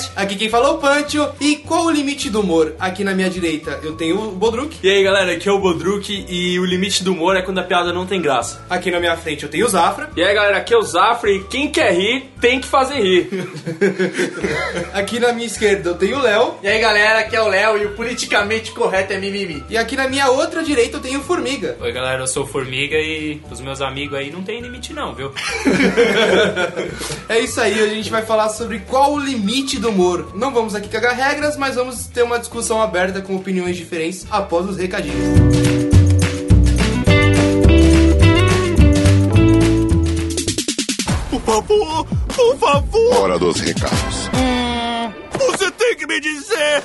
[0.00, 1.28] DTCast, aqui quem falou é o Pancho.
[1.40, 2.74] E qual o limite do humor?
[2.78, 4.76] Aqui na minha direita eu tenho o Bodruk.
[4.82, 7.62] E aí galera, aqui é o Bodruk e o limite do humor é quando a
[7.62, 8.64] piada não tem graça.
[8.70, 10.10] Aqui na minha frente eu tenho o Zafra.
[10.16, 13.28] E aí galera, aqui é o Zafra e quem quer rir tem que fazer rir.
[14.94, 16.54] Aqui na minha esquerda eu tenho o Léo.
[16.62, 19.62] E aí galera, aqui é o Léo e o politicamente correto é mimimi.
[19.68, 21.76] E aqui na minha outra direita eu tenho o Formiga.
[21.80, 25.14] Oi galera, eu sou o Formiga e os meus amigos aí não tem limite não,
[25.14, 25.32] viu?
[27.28, 30.30] É isso aí, a gente vai falar sobre qual o limite do humor.
[30.34, 34.66] Não vamos aqui cagar regras, mas vamos ter uma discussão aberta com opiniões diferentes após
[34.68, 35.18] os recadinhos.
[41.30, 44.28] Por favor, por favor, Hora dos recados.
[45.38, 46.82] você tem que me dizer.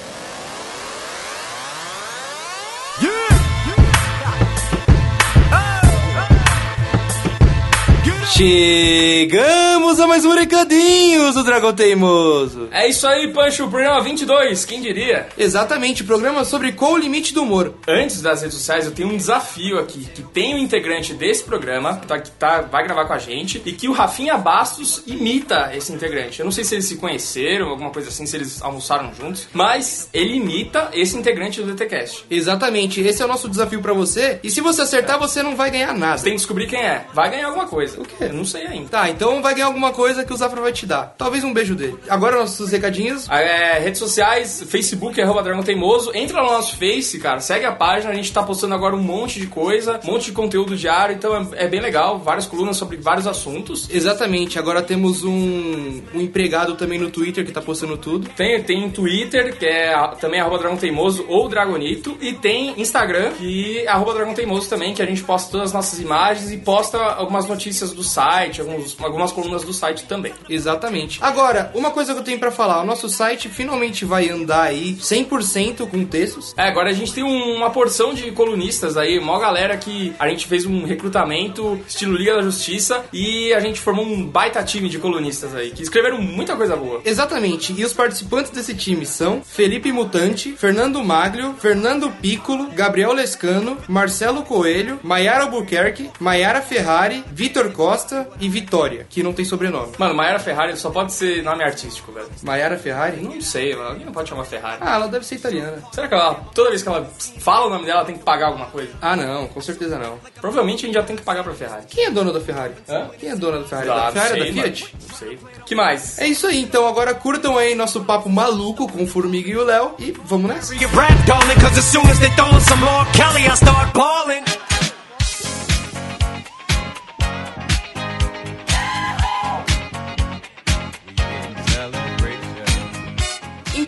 [8.33, 12.67] Chegamos a mais um Recadinhos do Dragão Teimoso.
[12.71, 15.27] É isso aí, Pancho, programa 22, quem diria?
[15.37, 17.75] Exatamente, programa sobre qual o limite do humor.
[17.87, 21.97] Antes das redes sociais, eu tenho um desafio aqui, que tem um integrante desse programa,
[21.97, 25.71] que, tá, que tá, vai gravar com a gente, e que o Rafinha Bastos imita
[25.75, 26.39] esse integrante.
[26.39, 30.09] Eu não sei se eles se conheceram, alguma coisa assim, se eles almoçaram juntos, mas
[30.11, 32.25] ele imita esse integrante do DTCast.
[32.29, 34.39] Exatamente, esse é o nosso desafio pra você.
[34.43, 36.21] E se você acertar, você não vai ganhar nada.
[36.21, 37.05] Tem que descobrir quem é.
[37.13, 38.01] Vai ganhar alguma coisa.
[38.01, 38.25] O quê?
[38.25, 38.89] Eu não sei ainda.
[38.89, 41.15] Tá, então vai ganhar alguma coisa que o Zafra vai te dar.
[41.17, 41.97] Talvez um beijo dele.
[42.09, 43.29] Agora nossos recadinhos.
[43.29, 46.11] É, redes sociais, Facebook, arroba Dragão Teimoso.
[46.15, 48.11] Entra no nosso Face, cara, segue a página.
[48.11, 51.35] A gente tá postando agora um monte de coisa, um monte de conteúdo diário, então
[51.53, 52.19] é, é bem legal.
[52.19, 53.89] Várias colunas sobre vários assuntos.
[53.89, 58.29] Exatamente, agora temos um, um empregado também no Twitter que tá postando tudo.
[58.29, 62.17] Tem, tem Twitter, que é também arroba Dragão Teimoso ou Dragonito.
[62.21, 65.73] E tem Instagram, que é arroba Dragão Teimoso também, que a gente posta todas as
[65.73, 70.33] nossas imagens e posta algumas notícias do site, alguns, algumas colunas do site também.
[70.49, 71.19] Exatamente.
[71.21, 74.95] Agora, uma coisa que eu tenho pra falar, o nosso site finalmente vai andar aí
[75.01, 76.53] 100% com textos.
[76.57, 80.27] É, agora a gente tem um- uma porção de colunistas aí, uma galera que a
[80.29, 84.89] gente fez um recrutamento estilo Liga da Justiça e a gente formou um baita time
[84.89, 87.01] de colunistas aí, que escreveram muita coisa boa.
[87.05, 93.77] Exatamente, e os participantes desse time são Felipe Mutante, Fernando Maglio, Fernando Piccolo, Gabriel Lescano,
[93.87, 97.94] Marcelo Coelho, Maiara Albuquerque, Maiara Ferrari, Vitor Costa
[98.39, 99.93] e Vitória, que não tem sobrenome.
[99.97, 102.27] Mano, Mayara Ferrari só pode ser nome artístico, velho.
[102.43, 103.21] Maiara Ferrari?
[103.21, 104.77] Não sei, mano, alguém não pode chamar Ferrari.
[104.81, 105.77] Ah, ela deve ser italiana.
[105.91, 108.47] Será que ela, toda vez que ela fala o nome dela, ela tem que pagar
[108.47, 108.91] alguma coisa?
[109.01, 110.17] Ah, não, com certeza não.
[110.39, 111.85] Provavelmente a gente já tem que pagar pra Ferrari.
[111.87, 112.73] Quem é dona da Ferrari?
[112.87, 113.09] Hã?
[113.17, 113.89] Quem é dona da Ferrari?
[113.89, 114.83] Ah, da Ferrari sei, da Fiat?
[114.83, 115.05] mano.
[115.09, 115.39] Não sei.
[115.65, 116.19] que mais?
[116.19, 119.63] É isso aí, então agora curtam aí nosso papo maluco com o Formiga e o
[119.63, 120.75] Léo e vamos nessa.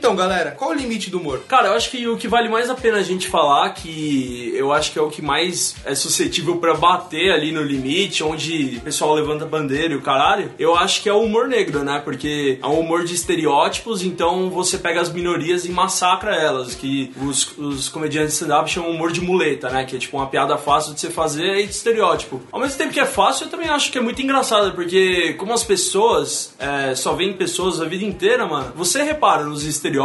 [0.07, 1.41] Então, galera, qual o limite do humor?
[1.50, 4.72] Cara, eu acho que o que vale mais a pena a gente falar, que eu
[4.72, 8.79] acho que é o que mais é suscetível pra bater ali no limite, onde o
[8.79, 12.01] pessoal levanta a bandeira e o caralho, eu acho que é o humor negro, né?
[12.06, 17.12] Porque é um humor de estereótipos, então você pega as minorias e massacra elas, que
[17.22, 19.84] os, os comediantes stand-up chamam humor de muleta, né?
[19.84, 22.41] Que é tipo uma piada fácil de você fazer e de estereótipo.
[22.50, 25.51] Ao mesmo tempo que é fácil, eu também acho que é muito engraçado, porque como
[25.51, 29.97] as pessoas é, só veem pessoas a vida inteira, mano, você repara nos estereótipos,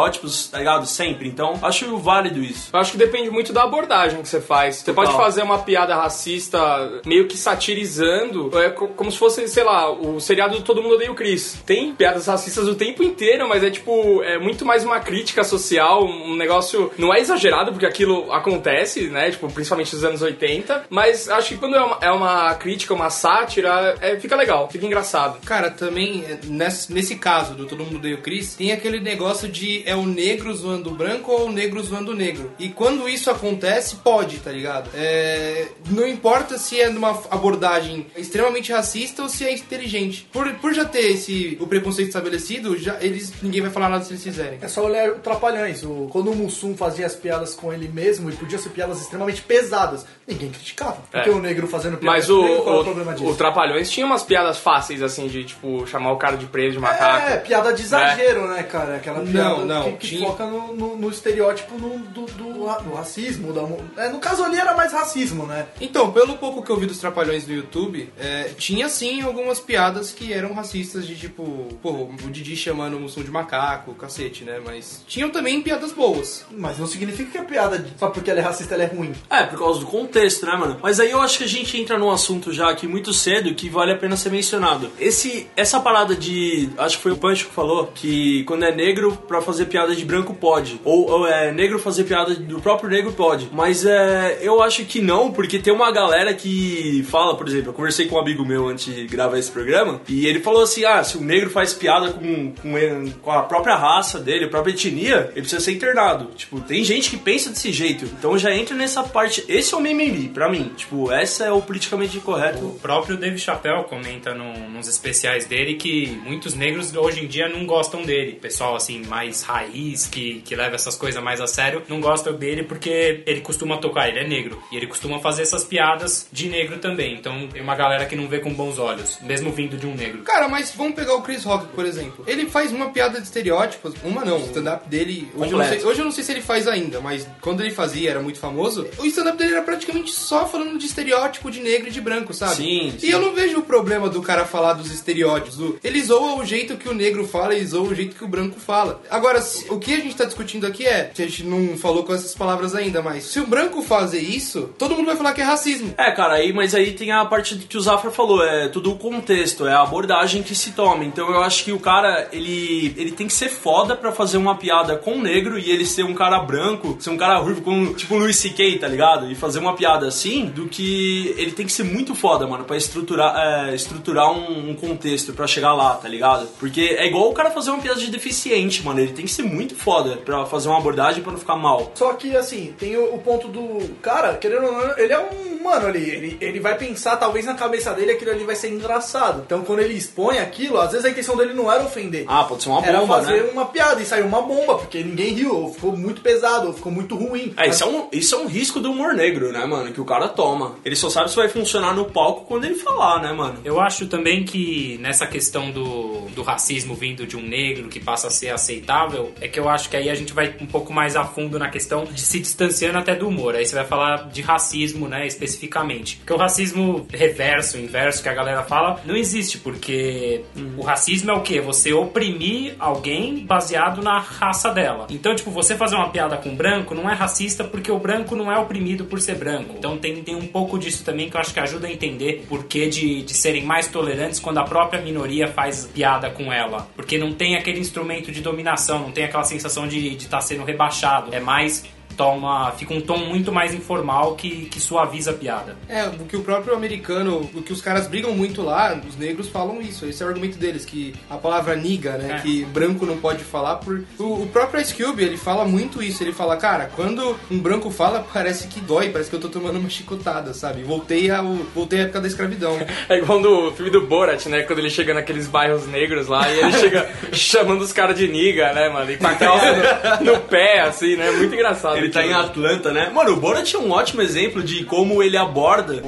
[0.50, 0.86] tá ligado?
[0.86, 1.28] Sempre.
[1.28, 2.70] Então, acho válido isso.
[2.72, 4.76] Eu acho que depende muito da abordagem que você faz.
[4.76, 5.04] Você Total.
[5.04, 6.58] pode fazer uma piada racista
[7.04, 10.94] meio que satirizando, é co- como se fosse, sei lá, o seriado do Todo Mundo
[10.94, 11.58] Odeia o Chris.
[11.66, 16.04] Tem piadas racistas o tempo inteiro, mas é tipo, é muito mais uma crítica social,
[16.04, 16.90] um negócio.
[16.98, 19.30] Não é exagerado, porque aquilo acontece, né?
[19.30, 20.86] Tipo, principalmente nos anos 80.
[20.90, 24.86] Mas acho que quando é uma, é uma crítica, uma sátira, é, fica legal, fica
[24.86, 25.40] engraçado.
[25.44, 29.48] Cara, também, é, nesse, nesse caso do Todo Mundo Odeia o Chris, tem aquele negócio
[29.48, 32.50] de é o negro zoando o branco ou o negro zoando o negro.
[32.58, 34.90] E quando isso acontece, pode, tá ligado?
[34.94, 40.28] É, não importa se é numa abordagem extremamente racista ou se é inteligente.
[40.32, 44.12] Por, por já ter esse, o preconceito estabelecido, já, eles, ninguém vai falar nada se
[44.12, 44.58] eles fizerem.
[44.60, 45.82] É só olhar o Trapalhões.
[45.82, 49.42] O, quando o Mussum fazia as piadas com ele mesmo, e podiam ser piadas extremamente
[49.42, 50.98] pesadas, ninguém criticava.
[51.10, 51.32] Porque É.
[51.32, 53.30] o negro fazendo piada Mas com o, negro, qual é o o, problema disso?
[53.30, 56.78] o Trapalhões tinha umas piadas fáceis, assim, de tipo, chamar o cara de preso de
[56.78, 57.28] macaco.
[57.28, 58.96] É, piada de exagero, né, cara?
[58.96, 59.48] Aquela piada.
[59.56, 59.82] Não, não.
[59.82, 63.52] Não, que, que tinha- foca no, no- no estereótipo no- do, do, do racismo.
[63.52, 63.62] Da,
[64.04, 65.66] é, no caso ali era mais racismo, né?
[65.80, 70.12] Então, pelo pouco que eu vi dos Trapalhões no YouTube, é, tinha sim algumas piadas
[70.12, 74.60] que eram racistas, de tipo, pô, o Didi chamando o Mussum de macaco, cacete, né?
[74.64, 76.44] Mas tinham também piadas boas.
[76.50, 79.12] Mas não significa que a piada, só porque ela é racista, ela é ruim.
[79.30, 80.78] É, por causa do contexto, né, mano?
[80.82, 83.68] Mas aí eu acho que a gente entra num assunto já aqui muito cedo que
[83.68, 84.90] vale a pena ser mencionado.
[84.98, 86.70] Esse, essa parada de.
[86.78, 90.04] Acho que foi o Pancho que falou que quando é negro, pra fazer piada de
[90.04, 90.80] branco pode.
[90.84, 93.48] Ou, ou é negro fazer piada do próprio negro pode.
[93.52, 97.72] Mas é, eu acho que não, porque tem uma galera que fala, por exemplo, eu
[97.74, 101.02] conversei com um amigo meu antes de gravar esse programa, e ele falou assim: ah,
[101.02, 105.30] se o negro faz piada com, com, com a própria raça dele, a própria etnia,
[105.32, 106.30] ele precisa ser internado.
[106.36, 108.04] Tipo, tem gente que pensa desse jeito.
[108.04, 109.44] Então já entra nessa parte.
[109.48, 110.72] Esse é o mimimi, pra mim.
[110.76, 112.66] Tipo, essa é o politicamente correto.
[112.66, 117.48] O próprio Dave Chappelle comenta num, nos especiais dele que muitos negros hoje em dia
[117.48, 118.32] não gostam dele.
[118.32, 122.62] Pessoal, assim, mais raiz, que, que leva essas coisas mais a sério, não gostam dele
[122.62, 124.60] porque ele costuma tocar, ele é negro.
[124.72, 127.14] E ele costuma fazer essas piadas de negro também.
[127.14, 130.22] Então tem uma galera que não vê com bons olhos, mesmo vindo de um negro.
[130.22, 132.24] Cara, mas vamos pegar o Chris Rock, por exemplo.
[132.26, 135.30] Ele faz uma piada de estereótipos, uma não, o stand-up dele.
[135.34, 137.70] Hoje eu, não sei, hoje eu não sei se ele faz ainda, mas quando ele
[137.70, 138.86] fazia, era muito famoso.
[138.98, 142.56] O stand-up dele era praticamente só falando de estereótipo de negro e de branco, sabe?
[142.56, 143.10] Sim, E sim.
[143.10, 145.56] eu não vejo o problema do cara falar dos estereótipos.
[145.56, 148.28] do- Ele zoa o jeito que o negro fala e zoa o jeito que o
[148.28, 149.00] branco fala.
[149.10, 152.12] Agora, se- o que a gente tá discutindo aqui é, a gente não falou com
[152.14, 155.44] essas palavras ainda, mas se o branco fazer isso, todo mundo vai falar que é
[155.44, 155.94] racismo.
[155.96, 158.96] É, cara, aí, mas aí tem a parte que o Zafra falou, é tudo o
[158.98, 161.04] contexto, é a abordagem que se toma.
[161.04, 164.56] Então eu acho que o cara, ele, ele tem que ser foda pra fazer uma
[164.56, 167.94] piada com o negro e ele ser um cara branco, ser um cara ruivo, com,
[167.94, 169.30] tipo o Louis C.K., tá ligado?
[169.30, 172.76] E fazer uma piada assim, do que ele tem que ser muito foda, mano, pra
[172.76, 173.34] estruturar,
[173.68, 176.46] é, estruturar um, um contexto pra chegar lá, tá ligado?
[176.58, 179.42] Porque é igual o cara fazer uma piada de deficiente, mano, ele tem que ser
[179.42, 181.92] muito foda pra fazer uma abordagem pra não ficar mal.
[181.94, 185.52] Só que, assim, tem o, o ponto do cara, querendo ou não, ele é um
[185.62, 186.10] mano ali.
[186.10, 189.42] Ele, ele vai pensar, talvez na cabeça dele, aquilo ali vai ser engraçado.
[189.46, 192.24] Então, quando ele expõe aquilo, às vezes a intenção dele não era ofender.
[192.28, 193.50] Ah, pode ser uma era bomba, fazer né?
[193.52, 196.90] uma piada e saiu uma bomba, porque ninguém riu, ou ficou muito pesado, ou ficou
[196.90, 197.54] muito ruim.
[197.56, 199.92] É, isso é, um, isso é um risco do humor negro, né, mano?
[199.92, 200.74] Que o cara toma.
[200.84, 203.60] Ele só sabe se vai funcionar no palco quando ele falar, né, mano?
[203.64, 208.28] Eu acho também que nessa questão do, do racismo vindo de um negro que passa
[208.28, 211.16] a ser aceitável, é que eu acho que aí a gente vai um pouco mais
[211.16, 213.54] a fundo na questão de se distanciando até do humor.
[213.54, 216.16] Aí você vai falar de racismo, né, especificamente.
[216.16, 220.42] Porque o racismo reverso, inverso que a galera fala, não existe, porque
[220.76, 221.60] o racismo é o quê?
[221.60, 225.06] Você oprimir alguém baseado na raça dela.
[225.10, 228.50] Então, tipo, você fazer uma piada com branco não é racista porque o branco não
[228.50, 229.74] é oprimido por ser branco.
[229.76, 232.46] Então tem, tem um pouco disso também que eu acho que ajuda a entender o
[232.46, 236.88] porquê de, de serem mais tolerantes quando a própria minoria faz piada com ela.
[236.94, 241.34] Porque não tem aquele instrumento de dominação, não tem aquela sensação de estar sendo rebaixado.
[241.34, 241.84] É mais.
[242.16, 245.76] Toma, fica um tom muito mais informal que, que suaviza a piada.
[245.88, 249.48] É, o que o próprio americano, o que os caras brigam muito lá, os negros
[249.48, 250.06] falam isso.
[250.06, 252.38] Esse é o argumento deles, que a palavra niga, né, É.
[252.40, 254.02] que branco não pode falar por...
[254.18, 256.22] O, o próprio Ice Cube, ele fala muito isso.
[256.22, 259.78] Ele fala, cara, quando um branco fala, parece que dói, parece que eu tô tomando
[259.78, 260.82] uma chicotada, sabe?
[260.82, 261.44] Voltei, ao,
[261.74, 262.78] voltei à época da escravidão.
[263.08, 264.62] É igual no filme do Borat, né?
[264.62, 268.72] Quando ele chega naqueles bairros negros lá e ele chega chamando os caras de niga,
[268.72, 269.10] né, mano?
[269.10, 271.30] E com a calça no, no pé, assim, né?
[271.32, 271.96] Muito engraçado.
[272.02, 273.10] Ele tá em Atlanta, né?
[273.10, 276.00] Mano, o Borat é um ótimo exemplo de como ele aborda.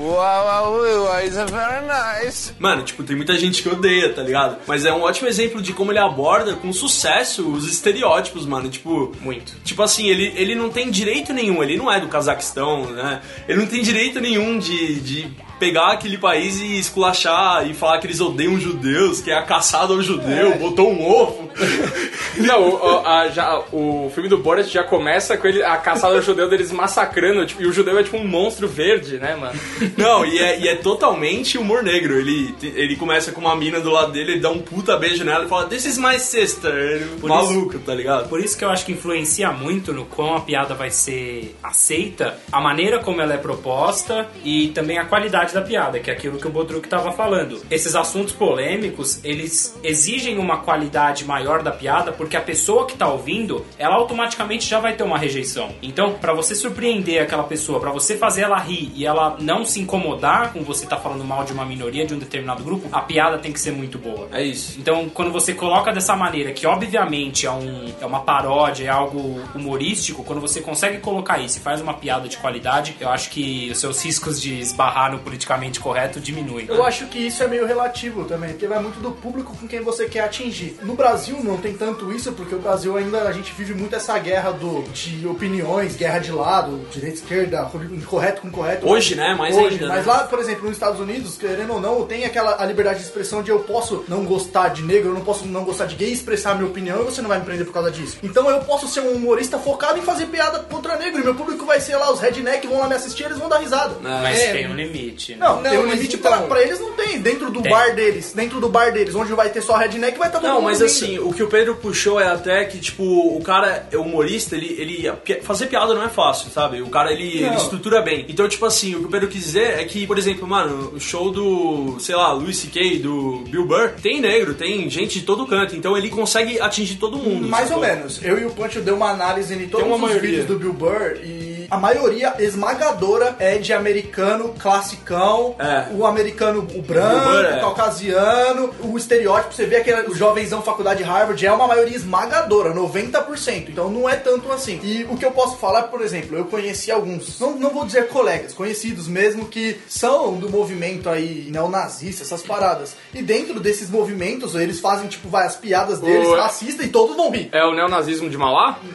[2.58, 4.58] Mano, tipo, tem muita gente que odeia, tá ligado?
[4.66, 8.68] Mas é um ótimo exemplo de como ele aborda com sucesso os estereótipos, mano.
[8.68, 9.52] Tipo, Muito.
[9.64, 13.20] Tipo assim, ele, ele não tem direito nenhum, ele não é do Cazaquistão, né?
[13.48, 15.30] Ele não tem direito nenhum de, de
[15.64, 19.94] pegar aquele país e esculachar e falar que eles odeiam judeus, que é a caçada
[19.94, 21.50] ao judeu, botou um ovo.
[22.36, 26.20] Não, o, a- já, o filme do Borat já começa com ele, a caçada ao
[26.22, 29.58] judeu deles massacrando, tipo, e o judeu é tipo um monstro verde, né, mano?
[29.96, 32.18] Não, e é, e é totalmente humor negro.
[32.18, 35.44] Ele, ele começa com uma mina do lado dele, ele dá um puta beijo nela
[35.46, 37.08] e fala, This is my sister.
[37.20, 38.28] Por maluco, tá ligado?
[38.28, 42.36] Por isso que eu acho que influencia muito no quão a piada vai ser aceita,
[42.52, 46.38] a maneira como ela é proposta e também a qualidade da piada, que é aquilo
[46.38, 47.60] que o Bodruk estava falando.
[47.70, 53.08] Esses assuntos polêmicos, eles exigem uma qualidade maior da piada, porque a pessoa que tá
[53.08, 55.70] ouvindo, ela automaticamente já vai ter uma rejeição.
[55.82, 59.80] Então, pra você surpreender aquela pessoa, pra você fazer ela rir e ela não se
[59.80, 63.38] incomodar com você tá falando mal de uma minoria, de um determinado grupo, a piada
[63.38, 64.28] tem que ser muito boa.
[64.32, 64.78] É isso.
[64.78, 69.40] Então, quando você coloca dessa maneira, que obviamente é, um, é uma paródia, é algo
[69.54, 73.70] humorístico, quando você consegue colocar isso e faz uma piada de qualidade, eu acho que
[73.70, 76.66] os seus riscos de esbarrar no politicamente correto diminui.
[76.68, 79.80] Eu acho que isso é meio relativo também, porque vai muito do público com quem
[79.80, 80.76] você quer atingir.
[80.82, 84.16] No Brasil não tem tanto isso, porque o Brasil ainda a gente vive muito essa
[84.18, 87.68] guerra do, de opiniões, guerra de lado, direita, esquerda,
[88.06, 88.88] correto com correto.
[88.88, 89.34] Hoje, né?
[89.34, 89.74] Mais Hoje.
[89.74, 90.12] ainda, Mas né?
[90.12, 93.42] lá, por exemplo, nos Estados Unidos, querendo ou não, tem aquela a liberdade de expressão
[93.42, 96.52] de eu posso não gostar de negro, eu não posso não gostar de gay, expressar
[96.52, 98.18] a minha opinião e você não vai me prender por causa disso.
[98.22, 101.66] Então eu posso ser um humorista focado em fazer piada contra negro e meu público
[101.66, 103.94] vai ser lá os redneck vão lá me assistir, eles vão dar risada.
[104.00, 104.52] Mas É.
[104.52, 105.23] tem um limite.
[105.32, 105.38] Né?
[105.40, 107.20] Não, Não, tem um limite então- pra, pra eles não tem.
[107.20, 107.70] Dentro do Tem.
[107.70, 110.56] bar deles, dentro do bar deles, onde vai ter só redneck, vai estar todo Não,
[110.56, 110.86] mundo mas rindo.
[110.90, 114.74] assim, o que o Pedro puxou é até que, tipo, o cara, é humorista, ele,
[114.78, 115.12] ele.
[115.24, 116.82] pi- Fazer piada não é fácil, sabe?
[116.82, 118.26] O cara, ele, ele estrutura bem.
[118.28, 121.00] Então, tipo assim, o que o Pedro quis dizer é que, por exemplo, mano, o
[121.00, 125.46] show do, sei lá, Louis C.K., do Bill Burr, tem negro, tem gente de todo
[125.46, 125.76] canto.
[125.76, 127.46] Então ele consegue atingir todo mundo.
[127.48, 128.20] Mais ou menos.
[128.22, 130.20] Eu e o Pancho deu uma análise em todos uma os maioria.
[130.30, 135.86] vídeos do Bill Burr e a maioria esmagadora é de americano classicão, É.
[135.92, 137.56] o americano o branco, Bill Burr, é.
[137.56, 141.96] o caucasiano, o estereótipo, você vê aquele o jovenzão faculdade de Harvard, é uma maioria
[141.96, 143.68] esmagadora, 90%.
[143.70, 144.78] Então não é tanto assim.
[144.84, 148.08] E o que eu posso falar, por exemplo, eu conheci alguns, não, não vou dizer
[148.08, 152.94] colegas, conhecidos mesmo que são do movimento aí neonazista, essas paradas.
[153.12, 157.30] E dentro desses movimentos, eles fazem tipo várias piadas deles, O- racistas e todos vão
[157.30, 157.48] rir.
[157.52, 158.78] É o neonazismo de Mauá?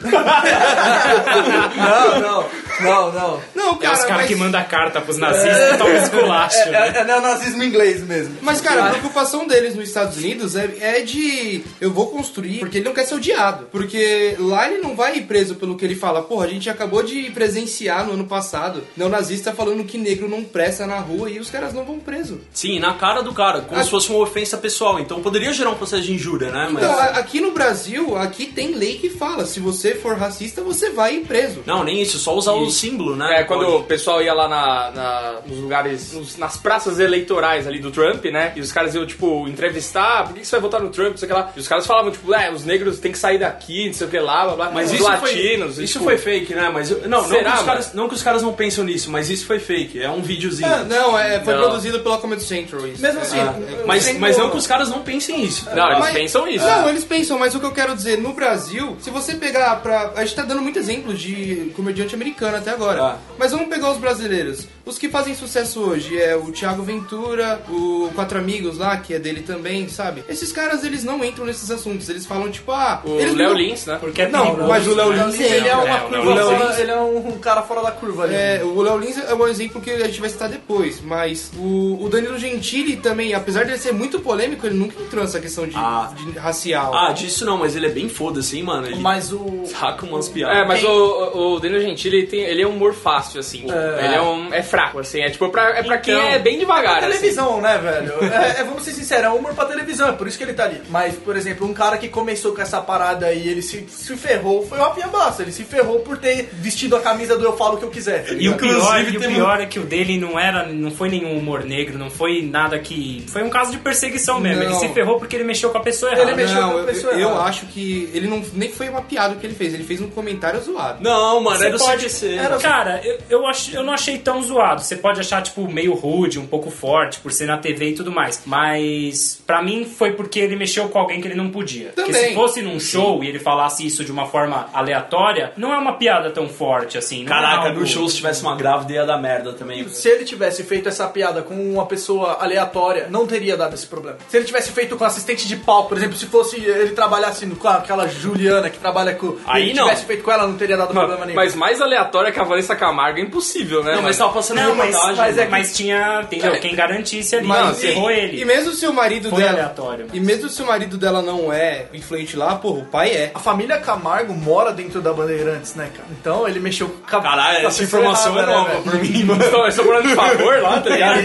[1.76, 2.44] Não, não,
[2.80, 3.40] não, não.
[3.54, 4.26] Não, É cara, os caras mas...
[4.28, 6.56] que mandam carta pros nazistas e tomam esculacho.
[6.58, 6.92] É, né?
[6.94, 8.36] é, é neonazismo inglês mesmo.
[8.42, 12.78] Mas, cara, a preocupação deles nos Estados Unidos é, é de eu vou construir, porque
[12.78, 13.66] ele não quer ser odiado.
[13.70, 16.22] Porque lá ele não vai ir preso pelo que ele fala.
[16.22, 20.86] Porra, a gente acabou de presenciar no ano passado neonazista falando que negro não presta
[20.86, 22.40] na rua e os caras não vão preso.
[22.52, 24.98] Sim, na cara do cara, como se fosse uma ofensa pessoal.
[25.00, 26.68] Então poderia gerar um processo de injúria, né?
[26.72, 26.82] Mas.
[26.84, 30.90] Então, a- aqui no Brasil, aqui tem lei que fala, se você for racista, você
[30.90, 31.62] vai ir preso.
[31.66, 33.40] Não, nem isso, só usar o símbolo, né?
[33.40, 33.76] É, quando Pode.
[33.76, 38.24] o pessoal ia lá na, na- nos lugares, nos- nas praças eleitorais ali do Trump,
[38.26, 38.52] né?
[38.56, 41.16] E os caras iam, tipo, entrevistar, por que que você vai votar no Trump, não
[41.16, 41.52] sei o que lá.
[41.56, 44.10] E os caras falavam, tipo, é, os negros têm que sair daqui, não sei o
[44.10, 44.70] que lá, blá blá.
[44.72, 45.74] Mas os isso latinos.
[45.74, 46.70] foi, e, isso tipo, foi fake, né?
[46.72, 49.10] Mas eu- não, não Será, que, os caras, não que os caras não pensam nisso,
[49.10, 50.00] mas isso foi fake.
[50.02, 50.68] É um videozinho.
[50.72, 51.62] Ah, não, é, foi Não.
[51.62, 53.00] produzido pela Comedy Central isso.
[53.02, 55.68] Mesmo É, assim, é, mas, mas não que os caras não pensem isso.
[55.74, 56.64] Não, eles Mas- pensam isso.
[56.66, 60.12] Não, eles pensam, mas o que eu quero dizer, no Brasil, se você pegar pra.
[60.16, 63.02] A gente tá dando muito exemplo de comediante americano até agora.
[63.02, 63.16] Ah.
[63.38, 64.66] Mas vamos pegar os brasileiros.
[64.84, 69.18] Os que fazem sucesso hoje é o Thiago Ventura, o Quatro Amigos lá, que é
[69.18, 70.24] dele também, sabe?
[70.28, 72.08] Esses caras, eles não entram nesses assuntos.
[72.08, 73.00] Eles falam, tipo, ah.
[73.04, 73.98] O eles Léo não- Lins, né?
[74.00, 74.68] Porque é Não, perigoso.
[74.68, 76.78] mas o Léo Lins, Ele é uma Léo, curva Léo Lins.
[76.78, 78.34] ele é um, cara fora da curva ali.
[78.34, 81.98] É, o Léo Lins é um exemplo que a gente vai citar depois, mas o,
[82.02, 85.66] o Danilo Gentili também, apesar de ele ser muito polêmico, ele nunca entrou nessa questão
[85.66, 86.10] de, Ah.
[86.16, 86.94] de racial.
[86.94, 88.86] Ah, disso não, mas ele é bem foda-se, hein, mano.
[88.86, 89.62] Ele Mas o.
[89.66, 90.56] saca umas piadas.
[90.56, 93.64] É, mas o, o Daniel Gentili, tem, ele é um humor fácil, assim.
[93.64, 95.20] Ele é, um, é fraco, assim.
[95.20, 97.06] É tipo, pra, é pra quem Então, é bem devagar, assim.
[97.08, 98.12] televisão, né, velho?
[98.32, 100.64] É, é, vamos ser sinceros, é humor pra televisão, é por isso que ele tá
[100.64, 100.80] ali.
[100.88, 104.66] Mas, por exemplo, um cara que começou com essa parada aí, ele se, se ferrou,
[104.66, 105.42] foi o Rafinha Bassa.
[105.42, 108.24] Ele se ferrou por ter vestido a camisa do Eu Falo O Que Eu Quiser.
[108.24, 108.70] tá E o pior,
[109.00, 111.98] Inclusive, e o pior é que o dele não era, não foi nenhum humor negro,
[111.98, 113.24] não foi nada que.
[113.28, 114.62] Foi um caso de perseguição mesmo.
[114.62, 114.78] Ele Não.
[114.78, 116.30] se ferrou porque ele mexeu com a pessoa errada.
[116.30, 117.40] Ele mexeu Não, com a eu, pessoa eu errada.
[117.44, 120.60] acho que ele não nem foi uma piada que ele fez, ele fez um comentário
[120.60, 121.02] zoado.
[121.02, 122.38] Não, mano, Você era o pode- CQC.
[122.38, 124.82] era- Cara, eu, eu, ach, eu não achei tão zoado.
[124.82, 128.12] Você pode achar, tipo, meio rude, um pouco forte, por ser na TV e tudo
[128.12, 128.42] mais.
[128.46, 131.92] Mas, pra mim, foi porque ele mexeu com alguém que ele não podia.
[131.94, 132.28] Porque Também.
[132.30, 135.94] se fosse num show e ele falasse isso de uma forma aleatória, não é uma
[135.94, 137.24] piada tão forte assim.
[137.24, 139.88] não é Caraca, algo- no show se tivesse uma grávida ia dar merda também.
[139.88, 144.18] Se ele tivesse feito essa piada com uma pessoa aleatória, não teria dado esse problema.
[144.28, 147.68] Se ele tivesse feito com assistente de palco, por exemplo, se fosse ele trabalhasse com
[147.68, 149.36] aquela Juliana que trabalha com.
[149.46, 149.84] Aí ele não.
[149.84, 151.36] tivesse feito com ela, não teria dado problema nenhum.
[151.36, 153.94] Mas mais aleatória que a Vanessa Camargo é impossível, né?
[153.94, 155.16] Não, mas tava passando Não, mas, reportagem.
[155.16, 155.50] mas, é, mano.
[155.50, 156.52] mas tinha, entendeu?
[156.60, 158.40] Quem garantisse ali, Mas- errou ele.
[158.40, 159.52] E mesmo se o marido Foi dela.
[159.52, 163.10] aleatório, mas- E mesmo se o marido dela não é influente lá, porra, o pai
[163.10, 163.30] é.
[163.34, 166.08] A família Camargo mora dentro da Bandeirantes, né, cara?
[166.10, 168.82] Então ele mexeu com a Caralho, essa informação é errada, né, nova velho?
[168.82, 169.42] pra mim, mano.
[169.44, 171.20] Estão estão morando de favor lá, tá ligado?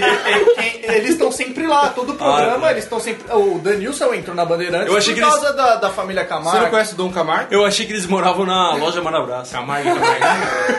[0.84, 3.26] Eles estão sempre lá, todo o programa, Ah, eles estão sempre.
[3.36, 6.34] O Danilson entrou na Bandeirantes Eu achei por que eles- causa da, da família Você
[6.34, 6.70] não Camargo.
[6.70, 7.48] conhece o Dom Camargo?
[7.54, 9.56] Eu achei que eles moravam na loja Manabraça.
[9.56, 10.26] Camargo, Camargo.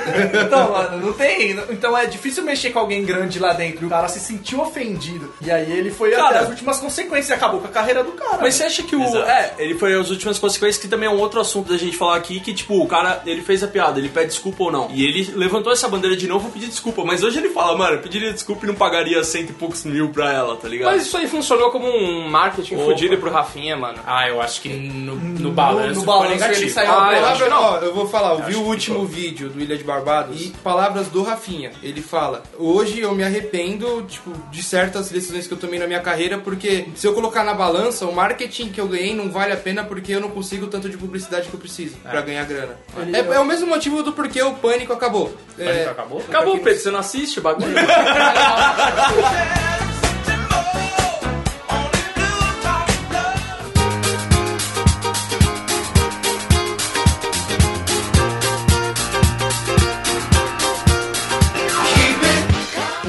[0.46, 1.50] Então, mano, não tem.
[1.70, 3.86] Então é difícil mexer com alguém grande lá dentro.
[3.86, 5.32] O cara se sentiu ofendido.
[5.40, 8.12] E aí ele foi Cara, até as últimas consequências e acabou com a carreira do
[8.12, 8.38] cara.
[8.40, 9.02] Mas você acha que o.
[9.02, 9.28] Exato.
[9.28, 12.16] É, ele foi as últimas consequências, que também é um outro assunto da gente falar
[12.16, 14.88] aqui, que tipo, o cara, ele fez a piada, ele pede desculpa ou não.
[14.92, 17.04] E ele levantou essa bandeira de novo e pedir desculpa.
[17.04, 20.08] Mas hoje ele fala, mano, eu pediria desculpa e não pagaria cento e poucos mil
[20.10, 20.92] pra ela, tá ligado?
[20.92, 23.98] Mas isso aí funcionou como um marketing fudido pro Rafinha, mano.
[24.06, 26.60] Ah, eu acho que no, no balanço no balanço negativo.
[26.62, 27.62] ele saiu- Ah, eu acho que não.
[27.62, 31.08] ó, eu vou falar, eu vi o último vídeo do Ilha de Barbados e palavras
[31.08, 31.72] do Rafinha.
[31.82, 36.00] Ele fala: Hoje eu me arrependo, tipo, de certas decisões que eu tomei na minha
[36.00, 39.56] carreira, porque se eu colocar na balança, o marketing que eu ganhei não vale a
[39.56, 42.76] pena porque eu não consigo tanto de publicidade que eu preciso pra ganhar grana.
[43.12, 45.34] É, é o mesmo motivo do porquê o pânico acabou.
[45.56, 46.20] Pânico É, acabou?
[46.20, 47.74] Acabou, Pedro, você não assiste o bagulho?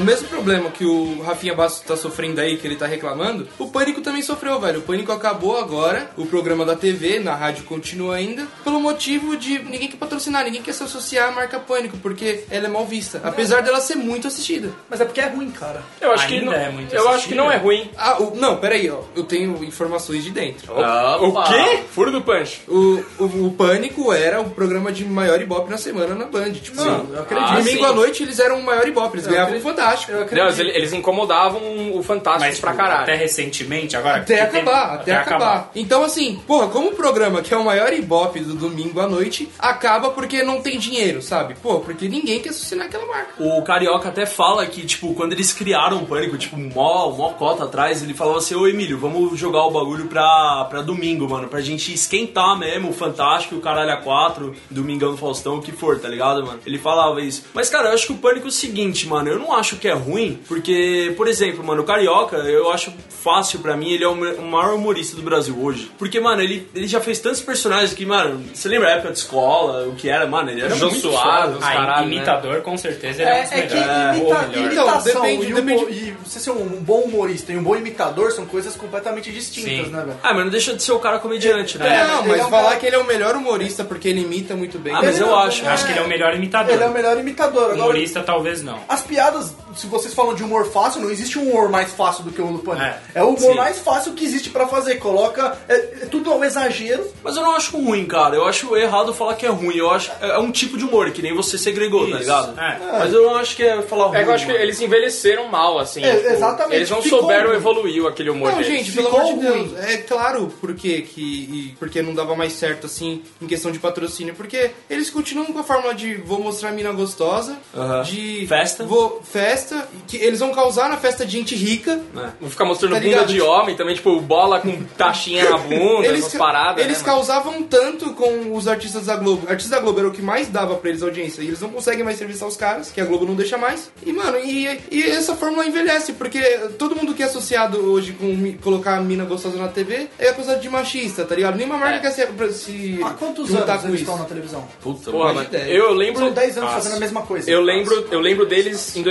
[0.08, 4.00] mesmo problema que o Rafinha Bastos tá sofrendo aí, que ele tá reclamando, o Pânico
[4.00, 4.78] também sofreu, velho.
[4.78, 9.58] O Pânico acabou agora, o programa da TV, na rádio continua ainda, pelo motivo de
[9.58, 13.20] ninguém quer patrocinar, ninguém quer se associar à marca Pânico, porque ela é mal vista.
[13.22, 14.70] Apesar dela ser muito assistida.
[14.88, 15.82] Mas é porque é ruim, cara.
[16.00, 17.90] Eu acho que Ainda não, é muito eu acho que não é ruim.
[17.96, 19.00] Ah, o- não, peraí, ó.
[19.14, 20.72] Eu tenho informações de dentro.
[20.72, 21.82] O quê?
[21.90, 22.62] Furo do punch.
[22.68, 26.52] O, o, o Pânico era o programa de maior ibope na semana na Band.
[26.52, 27.12] Tipo, Não, sim.
[27.12, 27.48] eu acredito.
[27.58, 27.96] Domingo Ah, à sim.
[27.96, 29.97] noite eles eram o maior ibope, eles ganhavam o Fantástico.
[30.08, 31.60] Eu Não, eles, eles incomodavam
[31.96, 33.02] o Fantástico Mas pra caralho.
[33.02, 34.18] até recentemente, agora...
[34.18, 35.70] Até que tem- acabar, até, acabar.
[35.74, 39.48] Então, assim, porra, como o programa que é o maior ibope do domingo à noite,
[39.58, 41.54] acaba porque não tem dinheiro, sabe?
[41.62, 43.32] Pô, porque ninguém quer associar aquela marca.
[43.38, 47.64] O Carioca até fala que, tipo, quando eles criaram o Pânico, tipo, mó, mó cota
[47.64, 51.60] atrás, ele falava assim, ô Emílio, vamos jogar o bagulho pra, pra domingo, mano, pra
[51.60, 55.98] gente esquentar mesmo, o Fantástico, o Caralho a 4, Domingão do Faustão, o que for,
[55.98, 56.60] tá ligado, mano?
[56.66, 57.44] Ele falava isso.
[57.54, 59.87] Mas, cara, eu acho que o Pânico é o seguinte, mano, eu não acho que
[59.88, 62.92] é ruim, porque, por exemplo, mano, o Carioca, eu acho
[63.22, 65.90] fácil pra mim, ele é o maior humorista do Brasil hoje.
[65.98, 69.18] Porque, mano, ele, ele já fez tantos personagens que, mano, você lembra a época de
[69.18, 72.14] escola, o que era, mano, ele era Jô muito Soares, os Ah, caralho, né?
[72.16, 75.52] imitador, com certeza, ele é, um dos É, é que imita, imitação Então, depende- e,
[75.52, 78.76] um depende- bo- e você ser um bom humorista e um bom imitador são coisas
[78.76, 79.92] completamente distintas, Sim.
[79.92, 80.16] né, velho?
[80.22, 82.02] Ah, mas não deixa de ser o cara comediante, né?
[82.02, 84.08] É, não, ele mas é um falar cara- que ele é o melhor humorista porque
[84.08, 84.94] ele imita muito bem.
[84.94, 85.64] Ah, mas Ele eu não- acho.
[85.64, 86.72] Eu acho que ele é o melhor imitador.
[86.74, 87.64] Ele é o melhor imitador.
[87.72, 88.78] Agora, Humorista, talvez não.
[88.88, 92.30] As piadas, se vocês falam de humor fácil, não existe um humor mais fácil do
[92.32, 92.84] que o do Pânico.
[92.84, 93.54] É, É, o humor sim.
[93.54, 94.96] mais fácil que existe pra fazer.
[94.96, 95.56] Coloca.
[95.68, 97.06] É, é tudo um exagero.
[97.22, 98.34] Mas eu não acho ruim, cara.
[98.36, 99.76] Eu acho errado falar que é ruim.
[99.76, 102.18] Eu acho é um tipo de humor, que nem você segregou, tá Isso.
[102.18, 102.60] ligado?
[102.60, 102.78] É.
[102.98, 104.16] Mas eu não acho que é falar ruim.
[104.18, 106.02] É que eu acho que eles envelheceram mal, assim.
[106.04, 106.76] É, tipo, exatamente.
[106.76, 107.56] Eles não Ficou souberam ruim.
[107.56, 108.78] evoluir aquele humor Não, deles.
[108.78, 109.68] gente, pelo Ficou amor de ruim.
[109.68, 109.84] Deus.
[109.84, 114.34] É claro porque que e porque não dava mais certo assim em questão de patrocínio,
[114.34, 118.02] porque eles continuam com a fórmula de vou mostrar a mina gostosa, Aham.
[118.02, 118.84] de Festa.
[118.84, 119.67] vou festa,
[120.06, 122.00] que eles vão causar na festa de gente rica.
[122.40, 126.26] Vou ficar mostrando Tá bunda de homem também, tipo, bola com taxinha na bunda, Eles,
[126.26, 127.16] essas paradas, eles né, mano?
[127.18, 129.48] causavam tanto com os artistas da Globo.
[129.48, 131.42] Artistas da Globo era o que mais dava pra eles audiência.
[131.42, 133.90] E eles não conseguem mais serviçar os caras, que a Globo não deixa mais.
[134.04, 136.40] E, mano, e, e essa fórmula envelhece, porque
[136.78, 140.60] todo mundo que é associado hoje com colocar a mina gostosa na TV é acusado
[140.60, 141.56] de machista, tá ligado?
[141.56, 143.94] Nenhuma marca quer se, pra se Há quantos anos eles isso.
[143.96, 144.66] estão na televisão?
[144.80, 145.70] Puta, Porra, mano, ideia.
[145.72, 146.20] eu lembro...
[146.24, 146.82] São 10 anos Fácil.
[146.82, 147.50] fazendo a mesma coisa.
[147.50, 149.02] Eu lembro, eu lembro deles em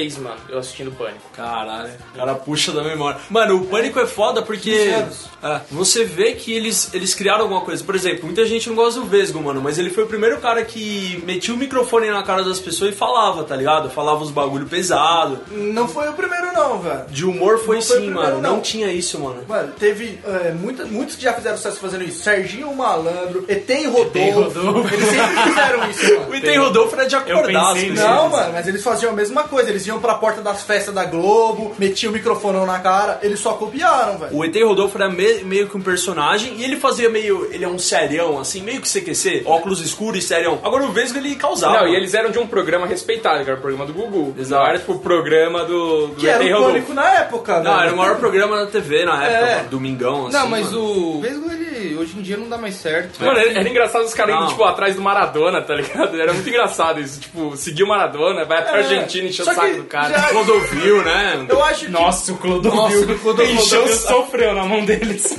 [0.00, 1.20] 2003, mano, eu assistindo Pânico.
[1.36, 3.20] Caralho, o cara puxa da memória.
[3.28, 5.28] Mano, o pânico é foda porque 15 anos.
[5.42, 7.82] é, você vê que eles, eles criaram alguma coisa.
[7.84, 10.64] Por exemplo, muita gente não gosta do Vesgo, mano, mas ele foi o primeiro cara
[10.64, 13.90] que metia o microfone na cara das pessoas e falava, tá ligado?
[13.90, 15.38] Falava uns bagulho pesado.
[15.50, 17.04] Não foi o primeiro, não, velho.
[17.08, 18.42] De humor foi Não foi o sim, primeiro, mano.
[18.42, 18.56] Não.
[18.56, 18.60] não.
[18.60, 19.42] tinha isso, mano.
[19.48, 22.22] Mano, teve é, muita- muitos que já fizeram sucesso fazendo isso.
[22.22, 24.60] Serginho Malandro, ET e Rodolfo.
[24.60, 24.94] Rodolfo.
[24.94, 26.30] Eles sempre fizeram isso, mano.
[26.30, 28.10] O Item Rodolfo era de acordar as pensei pessoas.
[28.10, 29.70] Não, mano, mas eles faziam a mesma coisa.
[29.70, 33.18] Eles iam pra porta das festas da Globo, metiam o microfonão na cara.
[33.22, 34.36] Eles só copiaram, velho.
[34.36, 37.48] O ET Rodolfo era me- meio que um personagem e ele fazia meio.
[37.52, 40.58] Ele é um serião, assim, meio que CQC, óculos escuros e serião.
[40.62, 41.80] Agora o Vesgo ele causava.
[41.80, 44.34] Não, e eles eram de um programa respeitado, que era o programa do Gugu.
[44.38, 44.62] Exato.
[44.62, 46.94] Não era tipo o programa do, do Que era o Rodolfo.
[46.94, 47.82] Na época, Não, velho.
[47.84, 49.56] era o maior programa da TV na época, É.
[49.56, 50.36] mano, domingão, assim.
[50.36, 50.82] Não, mas mano.
[51.16, 53.22] o Vesgo, ele hoje em dia não dá mais certo.
[53.22, 54.48] Mano, era, era engraçado os caras indo, Não.
[54.50, 56.20] tipo, atrás do Maradona, tá ligado?
[56.20, 57.20] Era muito engraçado isso.
[57.20, 58.78] Tipo, seguir o Maradona, vai até a É.
[58.78, 60.10] Argentina encher o Só saco do cara.
[60.18, 61.46] já- Clodovil, né?
[61.48, 65.34] Eu acho que Nossa, o Nossa, Clodovil o Clodovil encheu, Clodovil sofreu na mão deles.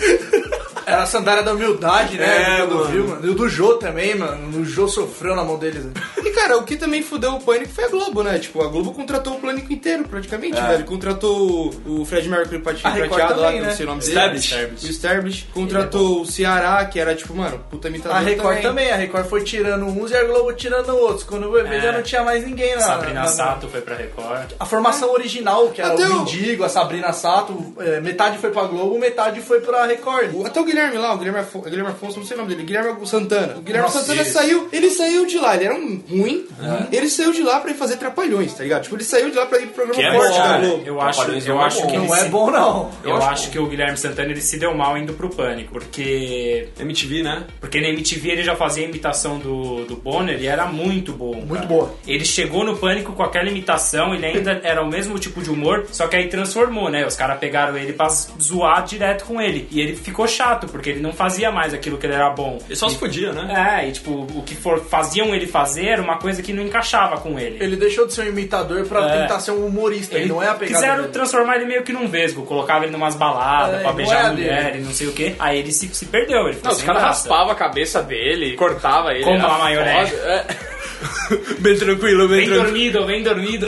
[0.86, 2.60] era a sandália da humildade, né?
[2.62, 2.86] É, do mano.
[2.90, 3.26] Viu, mano.
[3.26, 4.60] E o do Jô também, mano.
[4.60, 5.86] O Jô sofreu na mão deles.
[5.86, 5.92] né?
[6.24, 8.40] E cara, o que também fudeu o Pânico foi a Globo, né?
[8.40, 10.84] Tipo, a Globo contratou o Pânico inteiro, praticamente, velho.
[10.86, 13.70] Contratou o Fred Mercury pati- A Record prateado lá, também, que eu né?
[13.70, 14.38] não sei o nome dele.
[14.40, 14.86] Stablish.
[14.86, 15.48] O Stablish.
[15.54, 18.92] Contratou o Ceará, que era tipo, mano, puta imitador A Record também.
[18.92, 21.24] A Record foi tirando uns e a Globo tirando outros.
[21.24, 21.82] Quando eu vi, É.
[21.82, 22.82] já não tinha mais ninguém na.
[22.82, 24.21] Sabrina na- Sato foi pra Record.
[24.60, 28.52] A formação original, que era Até o o- Mendigo, a Sabrina Sato, é, metade foi
[28.52, 30.46] pra Globo, metade foi pra Record.
[30.46, 33.06] Até o Guilherme lá, o Guilherme, Afo- Guilherme Afonso, não sei o nome dele, Guilherme
[33.06, 33.56] Santana.
[33.58, 34.34] O Guilherme Nossa, Santana isso.
[34.34, 36.48] saiu, ele saiu de lá, ele era um ruim ruim,
[36.92, 38.84] ele saiu de lá pra ir fazer Trapalhões, tá ligado?
[38.84, 40.68] Tipo, ele saiu de lá pra ir pro programa Que é forte bom, da né?
[40.68, 40.84] Globo.
[40.86, 41.88] Eu acho, eu não é acho bom.
[41.88, 42.92] que ele Não é bom, não.
[43.04, 46.70] Eu, acho acho que o Guilherme Santana ele se deu mal indo pro pânico, porque
[46.80, 47.46] MTV, né?
[47.60, 51.34] porque na MTV ele já fazia a imitação do, do Bonner e era muito bom.
[51.36, 51.66] Muito cara.
[51.66, 51.94] boa.
[52.08, 55.86] Ele chegou no pânico com aquela imitação, ele ainda era o mesmo tipo de humor,
[55.92, 57.06] só que aí transformou, né?
[57.06, 59.68] Os caras pegaram ele pra zoar direto com ele.
[59.72, 62.60] E ele ficou chato, porque ele não fazia mais aquilo que ele era bom.
[62.66, 63.82] Ele só se podia, né?
[63.82, 67.18] É, e tipo, o que for, faziam ele fazer era uma coisa que não encaixava
[67.18, 67.58] com ele.
[67.64, 69.22] Ele deixou de ser um imitador pra É.
[69.22, 70.16] tentar ser um humorista.
[70.16, 71.14] Ele Ele não é a pegada quiseram dele.
[71.14, 74.32] transformar ele meio que num vesgo, colocava ele numas baladas É, pra beijar é a
[74.32, 74.78] mulher dele.
[74.80, 75.36] e não sei o que.
[75.40, 79.24] Aí ele se, se perdeu, ele Não, os caras raspavam a cabeça dele, cortava ele.
[79.24, 80.12] Como era a maionese.
[80.12, 80.32] foda.
[80.32, 80.81] É.
[81.60, 82.64] Bem tranquilo, bem Bem tranquilo.
[82.64, 83.68] dormido, bem dormido.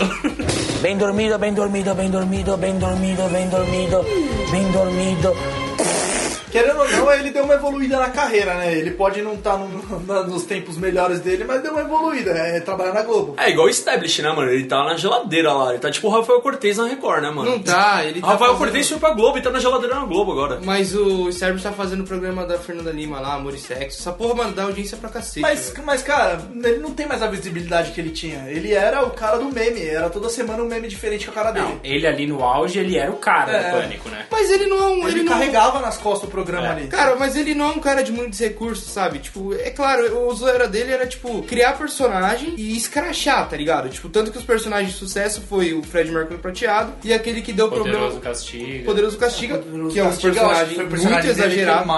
[0.81, 4.05] Bem dormido, bem dormido, bem dormido, bem dormido, bem dormido,
[4.51, 5.62] bem dormido.
[6.53, 8.73] Querendo ou não, ele deu uma evoluída na carreira, né?
[8.77, 9.57] Ele pode não estar
[10.27, 12.29] nos tempos melhores dele, mas deu uma evoluída.
[12.31, 13.33] É trabalhar na Globo.
[13.37, 14.51] É igual o Establish, né, mano?
[14.51, 15.71] Ele tá na geladeira lá.
[15.71, 17.49] Ele tá tipo o Rafael Cortez na Record, né, mano?
[17.49, 19.95] Não tá, ele O tá Rafael fazendo- Cortez foi pra Globo e tá na geladeira
[19.95, 20.59] na Globo agora.
[20.63, 23.99] Mas o Sérgio tá fazendo o programa da Fernanda Lima lá, Amor e Sexo.
[23.99, 25.39] Essa porra, mano, dá audiência pra cacete.
[25.41, 25.83] Mas, velho.
[25.85, 28.45] mas, cara, ele não tem mais a visibilidade que ele tinha.
[28.47, 29.81] Ele era o cara do meme.
[29.83, 31.65] Era toda semana um meme diferente com a cara dele.
[31.65, 33.71] Não, ele ali no auge, ele era o cara É.
[33.71, 34.25] do pânico, né?
[34.31, 35.07] Mas ele não é um.
[35.07, 35.33] Ele, Ele, não...
[35.33, 36.67] carregava nas costas o programa É.
[36.67, 36.87] ali.
[36.87, 39.19] Cara, mas ele não é um cara de muitos recursos, sabe?
[39.19, 43.89] Tipo, é claro, o zoeira dele era, tipo, criar personagem e escrachar, tá ligado?
[43.89, 47.53] Tipo, tanto que os personagens de sucesso foi o Fred Mercury prateado e aquele que
[47.53, 48.19] deu Poderoso problema.
[48.21, 48.85] Castigo.
[48.85, 49.57] Poderoso Castiga,
[49.91, 51.91] que é um Castiga, personagem foi o muito personagem que exagerado.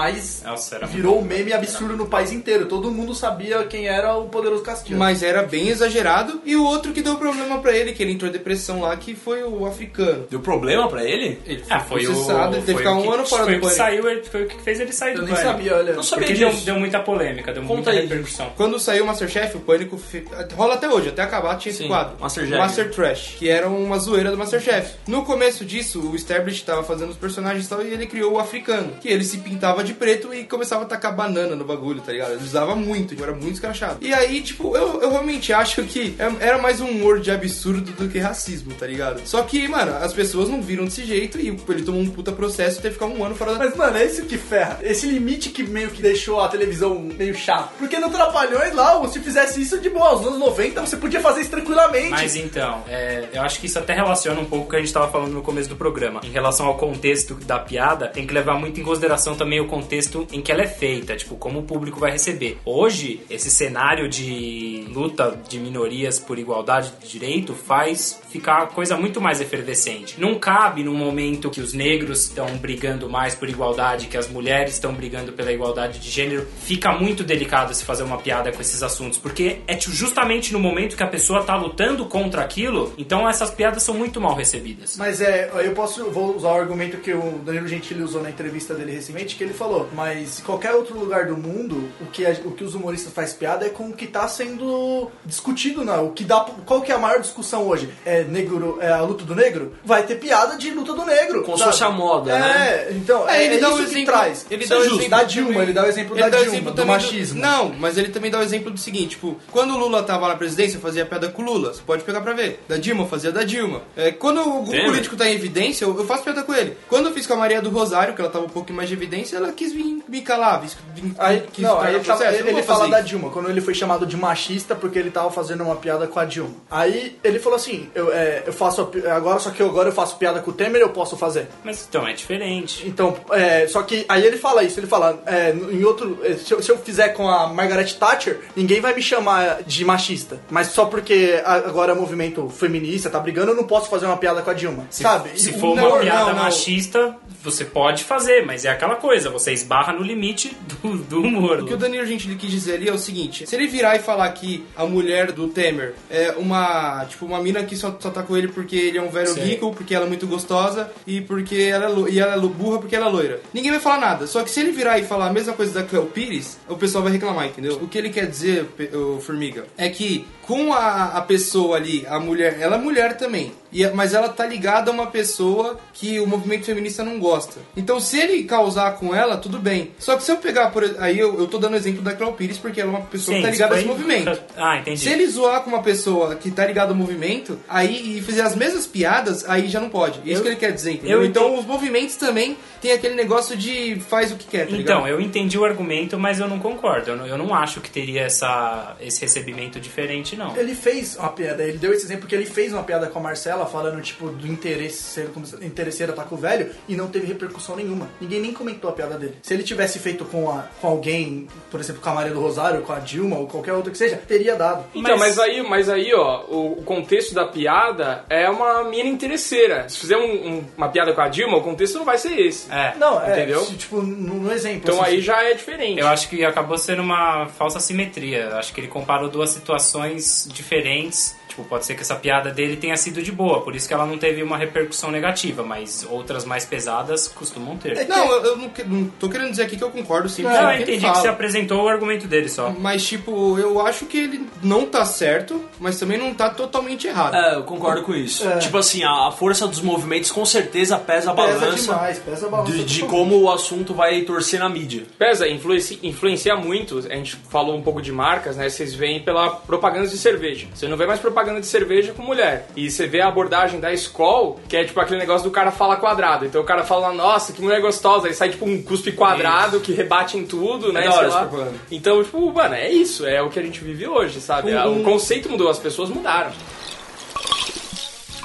[0.72, 2.66] era virou um meme absurdo no país inteiro.
[2.66, 4.98] Todo mundo sabia quem era o Poderoso Castigo.
[4.98, 6.40] Mas era bem exagerado.
[6.44, 9.14] E o outro que deu problema pra ele, que ele entrou em depressão lá, que
[9.14, 10.26] foi o africano.
[10.30, 11.38] Deu problema pra ele?
[11.46, 12.12] Ele Ah, foi o.
[12.12, 13.76] processado, ele teve foi que ficar o um ano fora foi do o pânico.
[13.76, 15.50] saiu, ele- Foi o que fez ele sair eu do nem pânico.
[15.52, 15.92] sabia, olha.
[15.94, 16.64] Não sabia Porque deu, disso.
[16.66, 18.00] deu muita polêmica, deu Conta muita aí.
[18.02, 18.52] repercussão.
[18.56, 22.16] Quando saiu o Masterchef, o Pânico fi- rola até hoje, até acabar tinha esse quadro.
[22.20, 22.58] Masterchef.
[22.58, 24.94] Master Trash, que era uma zoeira do Masterchef.
[25.06, 28.38] No começo disso, o Establish tava fazendo os personagens e tal, e ele criou o
[28.38, 32.12] africano, que ele se pintava de preto e começava a tacar banana no bagulho, tá
[32.12, 32.32] ligado?
[32.32, 33.98] Ele usava muito, tipo, era muito escrachado.
[34.00, 37.92] E aí, tipo, eu, eu realmente acho que é- era mais um humor de absurdo
[37.92, 39.20] do que racismo, tá ligado?
[39.24, 42.78] Só que, mano, as pessoas não viram desse jeito e ele tomou um puta processo
[42.78, 44.78] e teve que ficar um ano fora da Mas, mano, é isso que ferra.
[44.82, 47.72] Esse limite que meio que deixou a televisão meio chato.
[47.78, 51.42] Porque no Trapalhões lá, se fizesse isso de boa, aos anos 90, você podia fazer
[51.42, 52.10] isso tranquilamente.
[52.10, 54.88] Mas então, é, eu acho que isso até relaciona um pouco o que a gente
[54.88, 56.20] estava falando no começo do programa.
[56.24, 60.26] Em relação ao contexto da piada, tem que levar muito em consideração também o contexto
[60.32, 62.58] em que ela é feita, tipo, como o público vai receber.
[62.64, 68.96] Hoje, esse cenário de luta de minorias por igualdade de direito faz ficar a coisa
[68.96, 70.20] muito mais efervescente.
[70.20, 74.74] Não cabe num momento que os negros estão brigando mais por igualdade, que as mulheres
[74.74, 78.82] estão brigando pela igualdade de gênero, fica muito delicado se fazer uma piada com esses
[78.82, 83.50] assuntos, porque é justamente no momento que a pessoa tá lutando contra aquilo, então essas
[83.50, 84.96] piadas são muito mal recebidas.
[84.96, 88.74] Mas é, eu posso vou usar o argumento que o Danilo Gentili usou na entrevista
[88.74, 92.36] dele recentemente, que ele falou, mas em qualquer outro lugar do mundo, o que, a-
[92.44, 96.06] o que os humoristas faz piada é com o que tá sendo discutido, não.
[96.06, 97.88] O que dá, qual que é a maior discussão hoje?
[98.04, 99.74] É negro, é a luta do negro?
[99.84, 101.42] Vai ter piada de luta do negro.
[101.42, 102.88] Como se fosse a moda, é, né?
[102.92, 104.46] então, É, é, ele é dá isso que exemplo, traz.
[104.50, 104.94] ele Isso dá é o justo.
[104.98, 106.86] exemplo da também- Dilma, ele dá o exemplo ele da dá o Dilma, exemplo do
[106.86, 107.40] machismo.
[107.40, 110.36] Não, mas ele também dá o exemplo do seguinte, tipo, quando o Lula tava na
[110.36, 112.60] presidência, fazia piada com o Lula, você pode pegar pra ver.
[112.68, 113.82] Da Dilma, fazia da Dilma.
[113.96, 114.86] É, quando algum Temer.
[114.86, 116.76] político tá em evidência, eu, eu faço piada com ele.
[116.88, 118.94] Quando eu fiz com a Maria do Rosário, que ela tava um pouco mais de
[118.94, 120.76] evidência, ela quis vir me calar, quis,
[121.18, 123.08] Aí, quis não, aí o ele, tava- processo, eu ele, ele fala fazer da isso.
[123.08, 126.24] Dilma, quando ele foi chamado de machista porque ele tava fazendo uma piada com a
[126.24, 126.54] Dilma.
[126.70, 130.16] Aí ele falou assim: eu, é, eu faço a agora, só que agora eu faço
[130.16, 131.48] piada com o Temer, eu posso fazer.
[131.64, 132.86] Mas então é diferente.
[132.86, 136.18] Então, é, só que aí ele fala isso, ele fala, é, em outro.
[136.22, 139.84] é, Se eu, se eu fizer com a Margaret Thatcher, ninguém vai me chamar de
[139.84, 140.40] machista.
[140.50, 144.42] Mas só porque agora é movimento feminista, tá brigando, eu não posso fazer uma piada
[144.42, 144.86] com a Dilma.
[144.90, 145.40] Se, sabe?
[145.40, 146.42] se o for uma humor- piada não, não.
[146.44, 147.16] machista,
[147.46, 151.60] você pode fazer, mas é aquela coisa, você esbarra no limite do, do humor.
[151.62, 154.00] O que o Danilo Gentili quis dizer ali é o seguinte: se ele virar e
[154.00, 158.22] falar que a mulher do Temer é uma, tipo, uma mina que só, só tá
[158.22, 159.42] com ele porque ele é um velho Sei.
[159.44, 162.48] rico, porque ela é muito gostosa e porque ela é, lo- e ela é lo-
[162.48, 163.40] burra porque ela é loira.
[163.54, 164.26] Ninguém vai falar nada.
[164.26, 167.02] Só que se ele virar e falar a mesma coisa da Cleo Pires, o pessoal
[167.04, 167.76] vai reclamar, entendeu?
[167.82, 172.20] O que ele quer dizer, o Formiga, é que com a, a pessoa ali, a
[172.20, 173.52] mulher, ela é mulher também.
[173.72, 177.58] E, é- mas ela tá ligada a uma pessoa que o movimento feminista não gosta.
[177.76, 179.90] Então, se ele causar com ela, tudo bem.
[179.98, 182.58] Só que se eu pegar, por aí eu, eu tô dando exemplo da Cleo Pires
[182.58, 184.40] porque ela é uma pessoa Sim, que tá ligada a foi- esse movimento.
[184.56, 185.00] Ah, entendi.
[185.00, 188.54] Se ele zoar com uma pessoa que tá ligada ao movimento, aí e fizer as
[188.54, 190.20] mesmas piadas, aí já não pode.
[190.24, 191.18] Isso Eu- que ele quer dizer, entendeu?
[191.22, 191.60] eu então entendi.
[191.60, 195.08] os movimentos também tem aquele negócio de faz o que quer, tá Então, ligado?
[195.08, 197.10] eu entendi o argumento, mas eu não concordo.
[197.10, 200.56] Eu não, eu não acho que teria essa, esse recebimento diferente, não.
[200.56, 203.22] Ele fez uma piada, ele deu esse exemplo porque ele fez uma piada com a
[203.22, 207.26] Marcela falando, tipo, do interesseiro, como se- interesseiro tá com o velho e não teve
[207.26, 208.08] repercussão nenhuma.
[208.20, 209.36] Ninguém nem comentou a piada dele.
[209.42, 212.82] Se ele tivesse feito com, a, com alguém, por exemplo, com a Maria do Rosário,
[212.82, 214.84] com a Dilma ou qualquer outra que seja, teria dado.
[214.94, 219.88] Então, mas, aí, mas aí, ó, o, o contexto da piada é uma mina interesseira.
[219.88, 222.70] Se fizer um- um- uma piada com a Dilma, o contexto não vai ser esse.
[222.72, 222.94] É.
[222.96, 223.60] Não, é, Entendeu?
[223.64, 224.80] se, tipo, no, no exemplo.
[224.84, 226.00] Então assim, aí já é diferente.
[226.00, 228.48] Eu acho que acabou sendo uma falsa simetria.
[228.56, 231.36] Acho que ele comparou duas situações diferentes.
[231.56, 234.04] Tipo, pode ser que essa piada dele tenha sido de boa, por isso que ela
[234.04, 238.06] não teve uma repercussão negativa, mas outras mais pesadas costumam ter.
[238.06, 240.42] Não, eu, eu não, que- não tô querendo dizer aqui que eu concordo sim.
[240.42, 241.14] Não, eu que ele entendi que fala.
[241.22, 242.68] você apresentou o argumento dele só.
[242.78, 247.34] Mas, tipo, eu acho que ele não tá certo, mas também não tá totalmente errado.
[247.34, 248.46] É, eu concordo com isso.
[248.46, 248.58] É.
[248.58, 252.46] Tipo assim, a, a força dos movimentos com certeza pesa a Pesa balança demais, pesa
[252.46, 255.04] a balança de, de como o assunto vai torcer na mídia.
[255.18, 256.98] Pesa, influencia, influencia muito.
[256.98, 258.68] A gente falou um pouco de marcas, né?
[258.68, 260.66] Vocês veem pela propaganda de cerveja.
[260.74, 262.68] Você não vê mais propaganda de cerveja com mulher.
[262.76, 265.96] E você vê a abordagem da Skol, que é tipo aquele negócio do cara fala
[265.96, 266.44] quadrado.
[266.44, 268.26] Então o cara fala, nossa, que mulher gostosa.
[268.28, 271.06] Aí sai tipo um cuspe quadrado que rebate em tudo, né?
[271.06, 271.46] É hora sei lá.
[271.46, 271.74] propaganda.
[271.90, 273.26] Então, tipo, mano, é isso.
[273.26, 274.74] É o que a gente vive hoje, sabe?
[274.74, 276.50] O conceito mudou, as pessoas mudaram.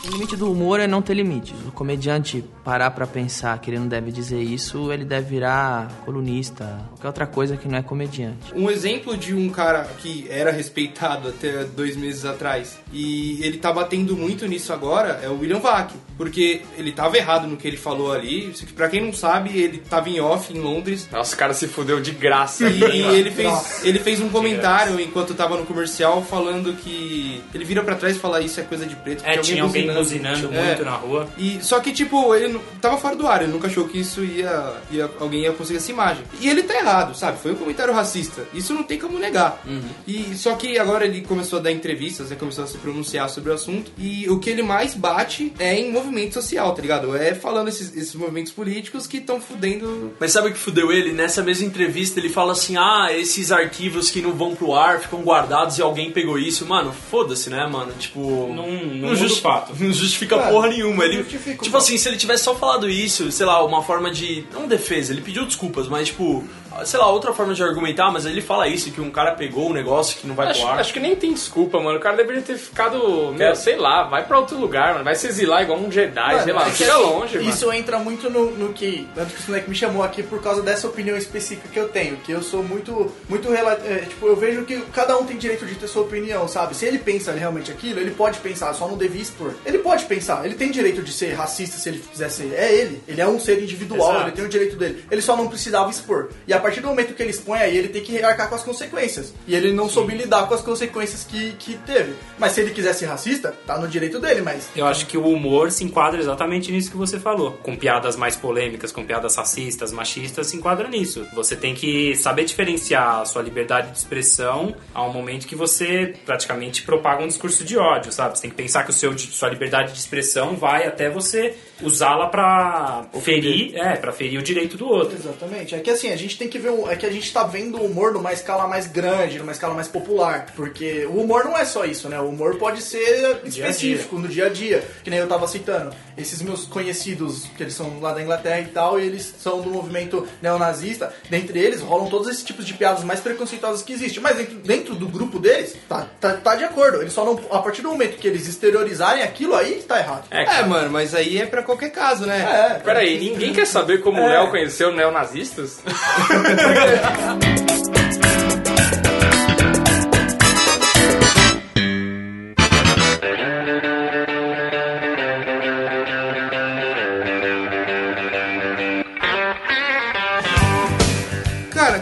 [0.04, 1.54] O limite do humor é não ter limites.
[1.68, 6.80] O comediante parar pra pensar que ele não deve dizer isso, ele deve virar colunista,
[6.90, 8.52] qualquer outra coisa que não é comediante.
[8.56, 13.72] Um exemplo de um cara que era respeitado até dois meses atrás e ele tá
[13.72, 17.78] batendo muito nisso agora é o William Vac, porque ele tava errado no que ele
[17.78, 18.50] falou ali.
[18.52, 21.54] Isso que, Pra quem não sabe, ele tava em off em Londres Nossa, o cara
[21.54, 22.68] se fudeu de graça.
[22.68, 27.84] e ele fez, ele fez um comentário enquanto tava no comercial falando que ele vira
[27.84, 29.24] pra trás e fala isso é coisa de preto.
[29.26, 30.65] É, tinha alguém buzinando É.
[30.65, 31.27] muito na rua.
[31.38, 34.23] E, só que, tipo, ele não- tava fora do ar, ele nunca achou que isso
[34.23, 36.23] ia, ia- Alguém ia conseguir essa imagem.
[36.39, 37.38] E ele tá errado, sabe?
[37.39, 38.43] Foi um comentário racista.
[38.54, 39.62] Isso não tem como negar.
[40.08, 42.36] E Só que agora ele começou a dar entrevistas, né?
[42.39, 43.91] Começou a se pronunciar sobre o assunto.
[43.97, 47.15] E o que ele mais bate é em movimento social, tá ligado?
[47.15, 50.13] É falando esses, esses movimentos políticos que estão fudendo.
[50.19, 51.12] Mas sabe o que fudeu ele?
[51.12, 55.21] Nessa mesma entrevista ele fala assim: ah, esses arquivos que não vão pro ar ficam
[55.21, 56.65] guardados e alguém pegou isso.
[56.65, 57.91] Mano, foda-se, né, mano?
[57.99, 58.19] Tipo.
[58.54, 59.73] Não- não muda o fato.
[59.82, 61.04] Não justifica É, porra nenhuma.
[61.04, 64.46] Ele, tipo assim, se ele tivesse só falado isso, sei lá, uma forma de.
[64.54, 66.44] Não defesa, ele pediu desculpas, mas tipo.
[66.86, 69.73] Sei lá, outra forma de argumentar, mas ele fala isso, que um cara pegou um
[69.73, 70.79] negócio que não vai Acho, pro ar.
[70.79, 71.97] acho que nem tem desculpa, mano.
[71.97, 73.55] O cara deveria ter ficado, meu, É.
[73.55, 75.03] sei lá, vai pra outro lugar, mano.
[75.03, 76.62] Vai se exilar igual um Jedi, Mano, sei lá.
[76.62, 77.49] é que Fica assim, longe, mano.
[77.49, 79.07] Isso entra muito no, no que.
[79.13, 82.17] Tanto que o me chamou aqui por causa dessa opinião específica que eu tenho.
[82.17, 83.12] Que eu sou muito.
[83.27, 86.75] muito é, Tipo, eu vejo que cada um tem direito de ter sua opinião, sabe?
[86.75, 89.53] Se ele pensa realmente aquilo, ele pode pensar, só não devia expor.
[89.65, 92.53] Ele pode pensar, ele tem direito de ser racista se ele quiser ser.
[92.53, 93.01] É ele.
[93.07, 94.25] Ele é um ser individual, Exato.
[94.27, 95.05] ele tem o direito dele.
[95.12, 96.29] Ele só não precisava expor.
[96.47, 98.63] E a partir do momento que ele expõe aí, ele tem que arcar com as
[98.63, 99.34] consequências.
[99.47, 102.13] E ele não soube lidar com as consequências que, que teve.
[102.38, 104.69] Mas se ele quiser ser racista, tá no direito dele, mas.
[104.76, 107.52] Eu acho que o humor se enquadra exatamente nisso que você falou.
[107.63, 111.26] Com piadas mais polêmicas, com piadas racistas, machistas, se enquadra nisso.
[111.34, 116.84] Você tem que saber diferenciar a sua liberdade de expressão ao momento que você praticamente
[116.84, 118.38] propaga um discurso de ódio, sabe?
[118.38, 122.28] Você tem que pensar que o seu, sua liberdade de expressão vai até você usá-la
[122.28, 125.15] pra ferir, é, pra ferir o direito do outro.
[125.17, 125.76] Exatamente.
[125.76, 126.70] É que assim, a gente tem que ver.
[126.70, 129.74] o- É que a gente tá vendo o humor numa escala mais grande, numa escala
[129.74, 130.48] mais popular.
[130.56, 132.20] Porque o humor não é só isso, né?
[132.20, 134.84] O humor pode ser Dia específico, no dia a dia.
[135.04, 135.94] Que nem eu tava citando.
[136.17, 139.70] Esses meus conhecidos, que eles são lá da Inglaterra e tal, e eles são do
[139.70, 141.13] movimento neonazista.
[141.30, 144.22] Dentre eles rolam todos esses tipos de piadas mais preconceituosas que existem.
[144.22, 147.02] Mas dentro, dentro do grupo deles, tá, tá, tá de acordo.
[147.02, 147.39] Eles só não.
[147.52, 150.26] A partir do momento que eles exteriorizarem aquilo aí, tá errado.
[150.32, 152.41] É, É, mano, mas aí é pra qualquer caso, né?
[152.41, 154.34] É, Peraí, ninguém quer saber como o É.
[154.34, 155.79] Léo conheceu neonazistas?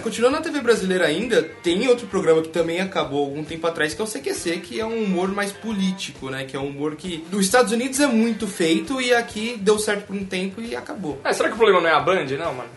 [0.10, 4.02] continuando na TV brasileira ainda, tem outro programa que também acabou algum tempo atrás, que
[4.02, 6.46] é o CQC, que é um humor mais político, né?
[6.46, 10.08] Que é um humor que nos Estados Unidos é muito feito e aqui deu certo
[10.08, 11.22] por um tempo e acabou.
[11.24, 12.26] Ah, será que o problema não é a Band?
[12.26, 12.70] Não, mano.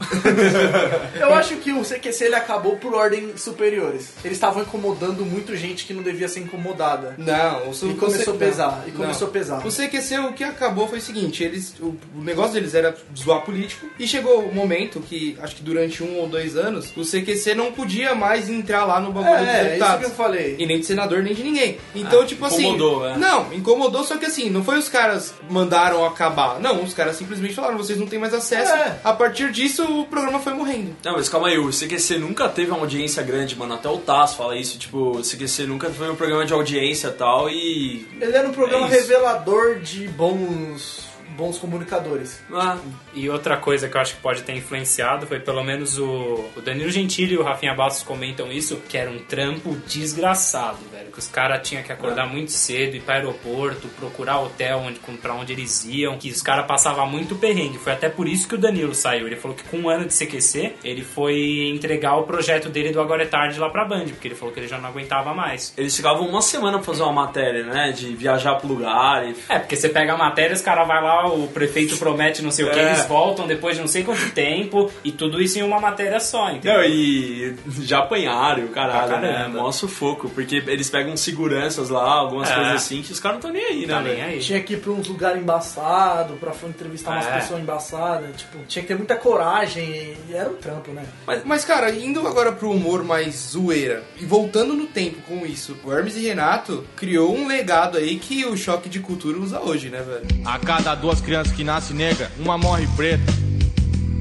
[1.19, 4.13] Eu acho que o CQC ele acabou por ordens superiores.
[4.23, 7.15] Eles estavam incomodando muito gente que não devia ser incomodada.
[7.17, 8.99] Não, o E começou a pesar, e não.
[8.99, 9.67] começou a pesar.
[9.67, 13.41] O CQC, o que acabou foi o seguinte, eles, o, o negócio deles era zoar
[13.41, 17.22] político, e chegou o momento que, acho que durante um ou dois anos, o CQC
[17.23, 20.01] CQC não podia mais entrar lá no bagulho dos É, isso deputados.
[20.01, 20.57] que eu falei.
[20.59, 21.79] E nem de senador, nem de ninguém.
[21.95, 22.63] Então, Ah, tipo assim.
[22.63, 23.17] incomodou, é.
[23.17, 26.59] Não, incomodou, só que assim, não foi os caras mandaram acabar.
[26.61, 28.73] Não, os caras simplesmente falaram, vocês não têm mais acesso.
[28.73, 28.99] É.
[29.05, 30.97] A partir disso, o programa foi morrendo.
[31.05, 33.75] Não, mas calma aí, o CQC nunca teve uma audiência grande, mano.
[33.75, 37.13] Até o Taz fala isso, tipo, o CQC nunca foi um programa de audiência e
[37.13, 38.07] tal, e.
[38.21, 42.41] Ele era um programa É revelador de bons, bons comunicadores.
[42.53, 42.79] Ah,
[43.15, 46.61] E outra coisa que eu acho que pode ter influenciado foi pelo menos o, o
[46.65, 50.79] Danilo Gentili e o Rafinha Bastos comentam isso, que era um trampo desgraçado.
[51.13, 55.35] Que os caras tinham que acordar muito cedo, ir para aeroporto, procurar hotel onde, pra
[55.35, 57.79] onde eles iam, que os caras passavam muito perrengue.
[57.79, 59.27] Foi até por isso que o Danilo saiu.
[59.27, 63.01] Ele falou que com um ano de CQC, ele foi entregar o projeto dele do
[63.01, 65.73] Agora é Tarde lá pra Band, porque ele falou que ele já não aguentava mais.
[65.77, 67.93] eles ficavam uma semana pra fazer uma matéria, né?
[67.93, 69.35] De viajar pro lugar e.
[69.49, 72.65] É, porque você pega a matéria, os caras vai lá, o prefeito promete não sei
[72.65, 72.87] o que, É.
[72.87, 76.51] eles voltam depois de não sei quanto tempo, e tudo isso em uma matéria só,
[76.51, 76.79] entendeu?
[76.79, 79.33] Não, e já apanharam, caralho, né?
[79.33, 79.59] caramba.
[79.63, 82.55] Mó sufoco, porque eles pegam seguranças lá, algumas É.
[82.55, 84.39] coisas assim, que os caras não estão nem aí, né, Tá nem aí.
[84.41, 87.39] Tinha que ir pra uns lugares embaçados, pra entrevistar umas É.
[87.41, 88.37] pessoas embaçadas.
[88.37, 89.85] Tipo, tinha que ter muita coragem
[90.29, 91.05] e era um trampo, né?
[91.27, 95.77] Mas, mas, cara, indo agora pro humor mais zoeira e voltando no tempo com isso,
[95.85, 99.89] o Hermes e Renato criou um legado aí que o choque de cultura usa hoje,
[99.89, 100.43] né, velho?
[100.47, 103.33] A cada duas crianças que nascem negra, uma morre preta.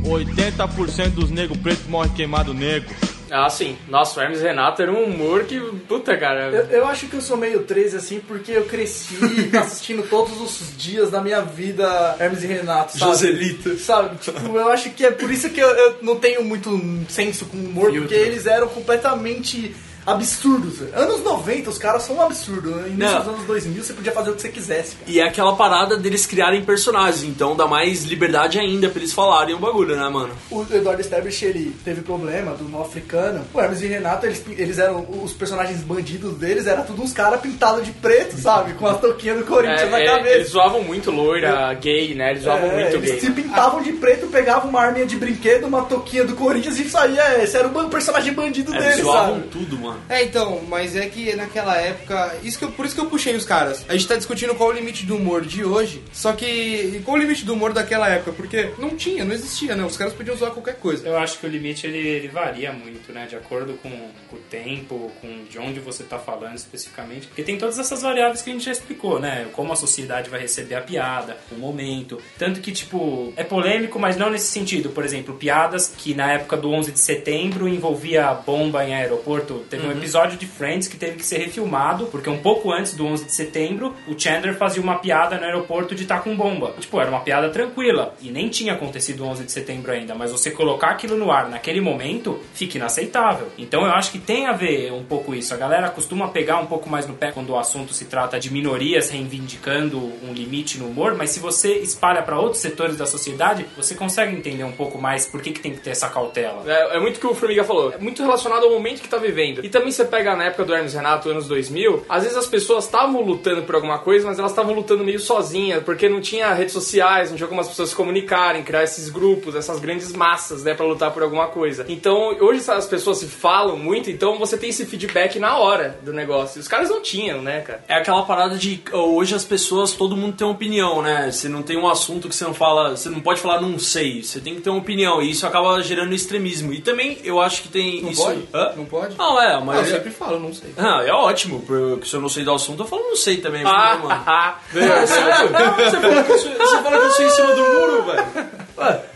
[0.04, 2.94] 80% dos negros pretos morrem queimado negro.
[3.32, 3.78] Ah, sim.
[3.88, 5.58] Nossa, o Hermes e Renato era um humor que.
[5.88, 6.50] Puta, cara.
[6.50, 9.15] Eu, eu acho que eu sou meio 13 assim, porque eu cresci
[9.58, 13.12] assistindo todos os dias da minha vida Hermes e Renato, sabe?
[13.12, 13.78] Joselito.
[13.78, 14.17] Sabe?
[14.17, 16.70] Tipo, eu acho que é por isso que eu, eu não tenho muito
[17.08, 19.74] senso com humor, porque eles eram completamente
[20.13, 20.82] absurdos.
[20.93, 22.71] Anos 90, os caras são um absurdo.
[22.88, 23.19] Início Não.
[23.19, 24.95] dos anos 2000, você podia fazer o que você quisesse.
[24.95, 25.12] cara.
[25.12, 29.56] E é aquela parada deles criarem personagens, então dá mais liberdade ainda pra eles falarem
[29.56, 30.30] o bagulho, né, mano?
[30.50, 33.45] O Eduardo Stablish, ele teve problema do mal africano.
[33.54, 37.39] O Hermes e Renato, eles, eles eram os personagens bandidos deles, era tudo uns caras
[37.41, 38.74] pintados de preto, sabe?
[38.74, 40.36] Com a touquinha do Corinthians É, na é, cabeça.
[40.36, 42.32] eles zoavam muito loira, gay, né?
[42.32, 43.19] Eles zoavam É, muito eles gay.
[43.19, 47.41] se pintavam de preto, pegavam uma arminha de brinquedo, uma touquinha do Corinthians e saía.
[47.43, 49.47] Esse era o personagem bandido É, deles, eles zoavam sabe?
[49.50, 50.00] tudo, mano.
[50.10, 52.36] É, então, mas é que naquela época.
[52.44, 53.86] Isso que eu- por isso que eu puxei os caras.
[53.88, 56.02] A gente tá discutindo qual o limite do humor de hoje.
[56.12, 57.02] Só que.
[57.06, 58.32] Qual o limite do humor daquela época?
[58.34, 59.84] Porque não tinha, não existia, né?
[59.84, 61.08] Os caras podiam zoar qualquer coisa.
[61.08, 63.26] Eu acho que o limite ele, ele varia muito, né?
[63.28, 63.90] De acordo com,
[64.30, 67.28] com o tempo, com de onde você tá falando especificamente.
[67.28, 69.48] Porque tem todas essas variáveis que a gente já explicou, né?
[69.54, 72.20] Como a sociedade vai receber a piada, o momento.
[72.38, 74.90] Tanto que, tipo, é polêmico, mas não nesse sentido.
[74.90, 79.66] Por exemplo, piadas que na época do 11 de setembro envolvia bomba em aeroporto.
[79.70, 83.06] Teve um episódio de Friends que teve que ser refilmado, porque um pouco antes do
[83.06, 86.74] 11 de setembro, o Chandler fazia uma piada no aeroporto de estar com bomba.
[86.80, 88.15] Tipo, era uma piada tranquila.
[88.22, 90.15] E nem tinha acontecido o 11 de setembro ainda.
[90.15, 93.48] Mas você colocar aquilo no ar naquele momento, fica inaceitável.
[93.58, 95.54] Então eu acho que tem a ver um pouco isso.
[95.54, 98.52] A galera costuma pegar um pouco mais no pé quando o assunto se trata de
[98.52, 103.65] minorias reivindicando um limite no humor, mas se você espalha para outros setores da sociedade,
[103.76, 106.63] você consegue entender um pouco mais por que, que tem que ter essa cautela.
[106.65, 107.91] É, é muito o que o Formiga falou.
[107.94, 109.63] É muito relacionado ao momento que tá vivendo.
[109.63, 112.86] E também você pega na época do Hermes Renato, anos 2000, às vezes as pessoas
[112.86, 116.73] estavam lutando por alguma coisa, mas elas estavam lutando meio sozinhas, porque não tinha redes
[116.73, 120.73] sociais, não tinha como as pessoas se comunicarem, criar esses grupos, essas grandes massas, né,
[120.73, 121.86] pra lutar por alguma coisa.
[121.88, 126.13] Então, hoje as pessoas se falam muito, então você tem esse feedback na hora do
[126.13, 126.60] negócio.
[126.60, 127.84] E os caras não tinham, né, cara?
[127.88, 131.31] É aquela parada de hoje as pessoas, todo mundo tem uma opinião, né?
[131.31, 134.23] Você não tem um assunto que você não fala, você não pode falar não sei,
[134.23, 136.73] você tem que ter uma opinião e isso acaba gerando extremismo.
[136.73, 138.23] E também eu acho que tem Não isso.
[138.23, 138.41] pode?
[138.53, 138.73] Hã?
[138.75, 139.15] Não pode?
[139.17, 140.74] Não, é, Ah, eu mas sempre falo, não sei.
[140.78, 143.63] Ah, é ótimo, porque se eu não sei do assunto, eu falo não sei também,
[143.63, 143.76] mano.
[144.10, 145.50] Ah, É sério?
[145.50, 148.26] Você fala que eu sou, você fala que eu sou em cima do muro, velho.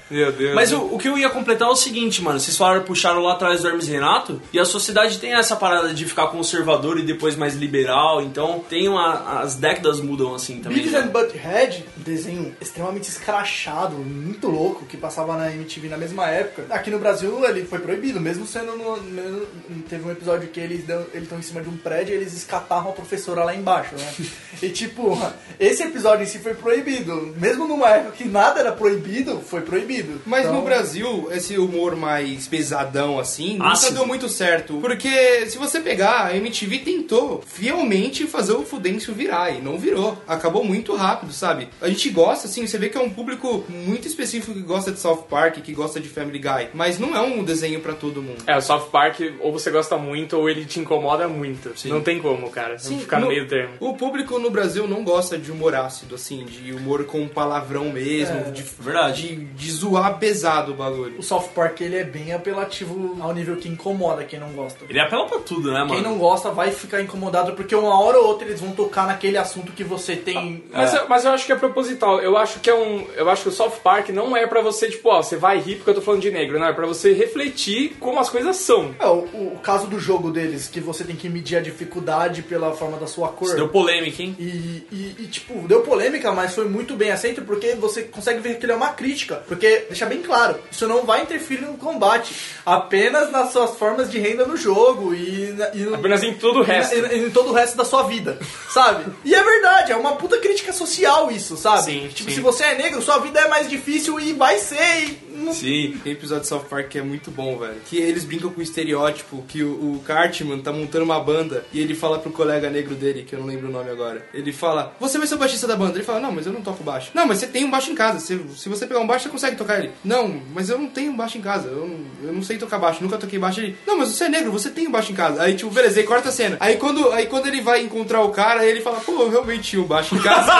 [0.09, 0.53] Meu Deus.
[0.55, 2.39] Mas o, o que eu ia completar é o seguinte, mano.
[2.39, 6.05] Vocês falaram, puxaram lá atrás do Hermes Renato, e a sociedade tem essa parada de
[6.05, 10.77] ficar conservador e depois mais liberal, então tem uma, as décadas mudam assim também.
[10.77, 10.99] Beavis né?
[10.99, 16.65] and Butthead, um desenho extremamente escrachado, muito louco, que passava na MTV na mesma época.
[16.69, 19.45] Aqui no Brasil ele foi proibido, mesmo sendo no, mesmo-
[19.89, 22.93] teve um episódio que eles estão em cima de um prédio e eles escaparram a
[22.93, 24.13] professora lá embaixo, né?
[24.61, 25.17] e tipo,
[25.59, 29.94] esse episódio em si foi proibido, mesmo numa época que nada era proibido, foi proibido.
[30.25, 33.95] Mas Então, no Brasil, esse humor mais pesadão assim, nunca Ácido.
[33.95, 34.77] deu muito certo.
[34.79, 40.17] Porque se você pegar, a MTV tentou fielmente fazer o Fudêncio virar e não virou.
[40.27, 41.67] Acabou muito rápido, sabe?
[41.81, 44.99] A gente gosta, assim, você vê que é um público muito específico que gosta de
[44.99, 46.69] South Park, que gosta de Family Guy.
[46.73, 48.43] Mas não é um desenho pra todo mundo.
[48.47, 51.73] É, o South Park, ou você gosta muito, ou ele te incomoda muito.
[51.85, 52.77] Não tem como, cara.
[52.77, 53.73] Sim, ficar no meio termo.
[53.79, 58.51] O público no Brasil não gosta de humor ácido, assim, de humor com palavrão mesmo,
[58.51, 59.35] de, verdade.
[59.35, 61.15] de, de zoar pesado o bagulho.
[61.19, 64.85] O South Park ele é bem apelativo ao nível que incomoda quem não gosta.
[64.89, 65.93] Ele apela pra tudo, né, mano?
[65.93, 69.37] Quem não gosta vai ficar incomodado porque uma hora ou outra eles vão tocar naquele
[69.37, 70.63] assunto que você tem.
[70.71, 72.19] Mas, eu, mas eu acho que é proposital.
[72.19, 73.05] Eu acho que é um.
[73.15, 75.75] Eu acho que o South Park não é pra você, tipo, ó, você vai rir
[75.75, 76.67] porque eu tô falando de negro, não.
[76.67, 78.95] É pra você refletir como as coisas são.
[78.99, 79.19] É, o,
[79.53, 83.07] o caso do jogo deles, que você tem que medir a dificuldade pela forma da
[83.07, 83.47] sua cor.
[83.47, 84.35] Isso deu polêmica, hein?
[84.39, 84.43] E,
[84.91, 88.65] e- e, tipo, deu polêmica, mas foi muito bem aceito porque você consegue ver que
[88.65, 89.43] ele é uma crítica.
[89.47, 92.33] Porque, deixa bem claro, isso não vai interferir no combate,
[92.65, 96.59] apenas nas suas formas de renda no jogo e, na- e no- Apenas em todo
[96.59, 96.95] o resto.
[96.95, 98.37] e em todo o resto da sua vida,
[98.69, 99.05] sabe?
[99.23, 101.83] E é verdade, é uma puta crítica social isso, sabe?
[101.83, 102.35] Sim, tipo, sim.
[102.35, 105.03] se você é negro, sua vida é mais difícil e vai ser.
[105.03, 105.99] E não- Sim.
[106.03, 107.75] Tem episódio de South Park que é muito bom, velho.
[107.85, 111.79] Que eles brincam com o estereótipo que o, o Cartman tá montando uma banda e
[111.81, 114.25] ele fala pro colega negro dele, que eu não lembro o nome agora.
[114.33, 115.95] Ele fala, você vai ser o baixista da banda.
[115.97, 117.11] Ele fala, não, mas eu não toco baixo.
[117.13, 118.19] Não, mas você tem um baixo em casa.
[118.19, 119.91] Se, se você pegar um baixo, você consegue tocar ele.
[120.03, 121.67] Não, mas eu não tenho um baixo em casa.
[121.67, 121.99] Eu não,
[122.29, 123.03] eu não sei tocar baixo.
[123.03, 123.59] Nunca toquei baixo.
[123.59, 125.41] Ele, não, mas você é negro, você tem um baixo em casa.
[125.41, 126.57] Aí, tipo, beleza, aí corta a cena.
[126.59, 129.81] Aí quando, aí quando ele vai encontrar o cara, ele fala, pô, eu realmente tinha
[129.81, 130.51] um baixo em casa.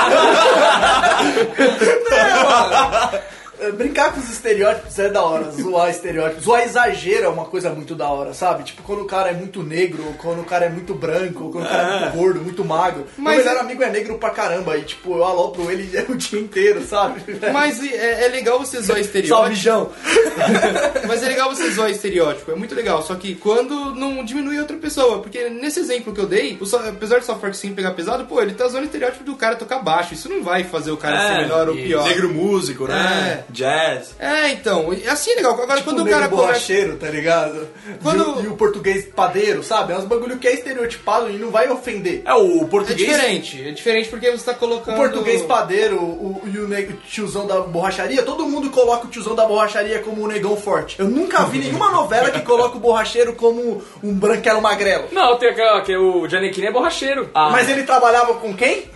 [2.15, 3.35] É,
[3.77, 6.43] Brincar com os estereótipos é da hora, zoar estereótipos.
[6.43, 8.63] Zoar exagero é uma coisa muito da hora, sabe?
[8.63, 11.51] Tipo, quando o cara é muito negro, ou quando o cara é muito branco, ou
[11.51, 13.05] quando o cara é muito gordo, muito magro.
[13.17, 16.15] Mas Meu melhor é- amigo é negro pra caramba, e tipo, eu alopro ele o
[16.15, 17.21] dia inteiro, sabe?
[17.53, 19.35] mas é, é legal você zoar estereótipo.
[19.35, 19.89] Salve, João!
[21.07, 23.01] Mas é legal você zoar estereótipo, é muito legal.
[23.03, 25.19] Só que quando não diminui outra pessoa.
[25.21, 28.25] Porque nesse exemplo que eu dei, o so- apesar do South Park sim pegar pesado,
[28.25, 30.13] pô, ele tá zoando o estereótipo do cara tocar baixo.
[30.13, 32.03] Isso não vai fazer o cara ser melhor ou pior.
[32.07, 33.43] Negro músico, né?
[33.49, 34.15] Jazz.
[34.19, 35.53] É, então, e assim é legal.
[35.53, 36.47] Agora Tipo, quando o cara começa.
[36.47, 37.67] borracheiro, tá ligado?
[38.01, 39.93] Quando- E, o, e o português padeiro, sabe?
[39.93, 42.21] É uns bagulho que é estereotipado e não vai ofender.
[42.25, 43.09] É, o É português...
[43.09, 44.95] diferente, é diferente porque você tá O colocando.
[44.95, 49.35] português padeiro o, e o, ne- o tiozão da borracharia, todo mundo coloca o tiozão
[49.35, 50.99] da borracharia como um negão forte.
[50.99, 55.05] Eu nunca vi nenhuma novela que coloca o borracheiro como um branquelo magrelo.
[55.11, 57.29] Não, tem aquela que o Giannichini é borracheiro.
[57.33, 58.93] Mas ele trabalhava com quem?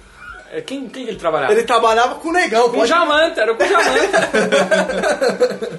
[0.52, 1.54] É, Quem, quem que ele trabalhava?
[1.54, 2.70] Ele trabalhava com o negão.
[2.70, 4.30] Com pode- Jamanta, era com Jamanta.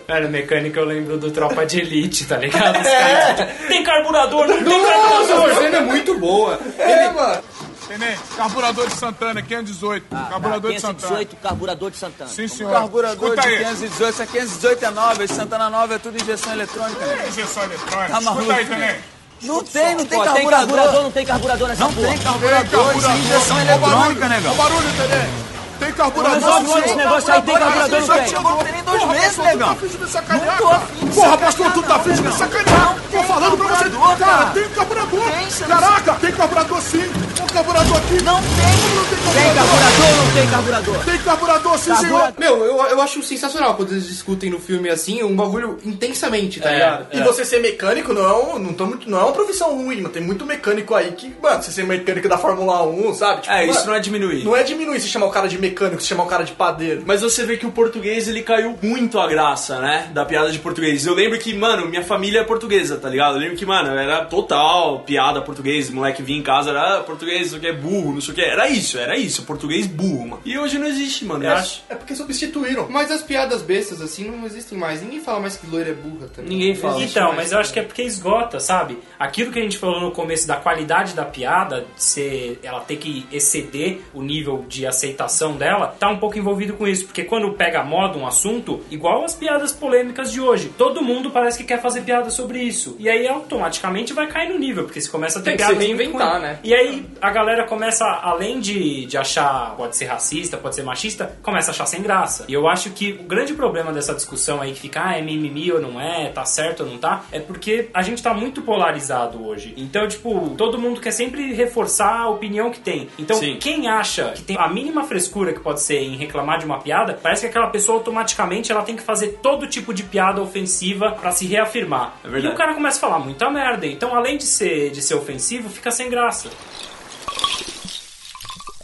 [0.07, 2.75] Cara, mecânica eu lembro do Tropa de Elite, tá ligado?
[2.83, 5.51] Caras, Tem carburador, não tem carburador!
[5.51, 6.59] Essa cena é muito boa.
[6.79, 7.43] É, mano.
[7.89, 10.07] Tenente, carburador de Santana, 518.
[10.31, 11.09] carburador de Santana.
[11.19, 12.31] 518, carburador de Santana.
[12.31, 12.73] Sim, senhor.
[12.73, 13.59] Carburador Escuta de aí.
[13.65, 17.05] 518, essa 518 é nova, esse Santana nova é tudo injeção eletrônica.
[17.05, 17.25] né?
[17.29, 18.13] Injeção eletrônica.
[18.13, 19.01] Tá maluco, Escuta aí, né?
[19.43, 20.51] Não tem, não tem Pô, tem carburador.
[20.51, 22.09] carburador, não tem carburador nessa Não porra.
[22.09, 24.53] tem carburador, isso é injeção Olha eletrônica, olha negão.
[24.53, 25.51] o barulho, tenente.
[25.81, 26.73] Tem carburador Resolve sim.
[26.75, 28.29] logo esse negócio aí, tem carburador, não Só tem?
[28.29, 29.59] chegou, não tem nem dois Porra, meses, negão.
[29.59, 32.37] tá Não tô afim de Porra, sacanear, pastor, tu tá não, fingindo de não.
[32.37, 32.97] sacanear.
[33.21, 33.85] Tô tem falando pra você.
[33.85, 34.51] carburador, Cara, cara.
[34.51, 35.31] tem carburador.
[35.31, 36.99] Tem, você não Caraca, tem carburador sim.
[37.35, 38.23] Tem um carburador aqui.
[38.23, 38.91] Não tem.
[39.33, 41.05] Tem carburador ou não tem carburador?
[41.05, 42.21] Tem carburador sim, senhor.
[42.21, 42.35] Carburador.
[42.39, 46.71] Meu, eu, eu acho sensacional quando eles discutem no filme assim, um bagulho intensamente, tá
[46.71, 47.07] ligado?
[47.13, 49.97] E você ser mecânico não é, um, não, tô muito- não é uma profissão ruim,
[49.97, 50.09] mano.
[50.09, 53.43] Tem muito mecânico aí que, mano, você ser mecânico da Fórmula 1, sabe?
[53.43, 54.45] Tipo, É, isso mano, não é diminuir.
[54.45, 57.03] Não é diminuir se chamar o cara de mecânico, se chamar o cara de padeiro.
[57.07, 60.09] Mas você vê que o português ele caiu muito a graça, né?
[60.13, 61.07] Da piada de português.
[61.07, 63.35] Eu lembro que, mano, minha família é portuguesa, tá ligado?
[63.35, 65.89] Eu lembro que, mano, era total piada português.
[65.89, 68.35] O moleque vinha em casa, era ah, português, isso aqui é burro, não sei o
[68.35, 68.43] que.
[68.43, 69.43] Era isso, era isso.
[69.43, 70.43] Português burro, mano.
[70.45, 71.45] E hoje não existe, mano.
[71.45, 71.83] Eu acho.
[71.89, 72.89] É porque substituíram.
[72.89, 75.03] Mas as piadas bestas assim não existem mais.
[75.03, 76.51] Ninguém fala mais que loira é burra também.
[76.51, 77.03] Ninguém fala.
[77.03, 78.99] Então, mas eu acho que é porque esgota, sabe?
[79.19, 82.97] Aquilo que a gente falou no começo da qualidade da piada, de ser, ela ter
[82.97, 87.07] que exceder o nível de aceitação dela, tá um pouco envolvido com isso.
[87.07, 91.31] Porque quando pega a moda um assunto, igual as piadas polêmicas de hoje, todo mundo
[91.31, 92.97] parece que quer fazer piada sobre isso.
[93.01, 95.87] E aí automaticamente vai cair no nível, porque se começa a ter Tem que se
[95.87, 96.43] reinventar, ruins.
[96.43, 96.59] né?
[96.63, 101.35] E aí a galera começa, além de, de achar, pode ser racista, pode ser machista,
[101.43, 102.45] começa a achar sem graça.
[102.47, 105.73] E eu acho que o grande problema dessa discussão aí que fica, ah, é mimimi
[105.73, 109.47] ou não é, tá certo ou não tá, é porque a gente tá muito polarizado
[109.47, 109.73] hoje.
[109.79, 113.09] Então, tipo, todo mundo quer sempre reforçar a opinião que tem.
[113.19, 113.57] Então, Sim.
[113.59, 117.19] quem acha que tem a mínima frescura que pode ser em reclamar de uma piada,
[117.23, 121.33] parece que aquela pessoa automaticamente ela tem que fazer todo tipo de piada ofensiva pra
[121.33, 122.15] se reafirmar.
[122.23, 122.47] É verdade.
[122.47, 123.87] E o cara começa a falar muita merda.
[123.87, 126.51] Então, além de ser, de ser ofensivo, fica sem graça.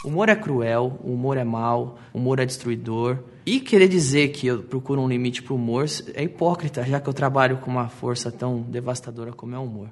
[0.03, 3.19] O humor é cruel, o humor é mau, o humor é destruidor.
[3.45, 7.13] E querer dizer que eu procuro um limite pro humor é hipócrita, já que eu
[7.13, 9.89] trabalho com uma força tão devastadora como é o humor.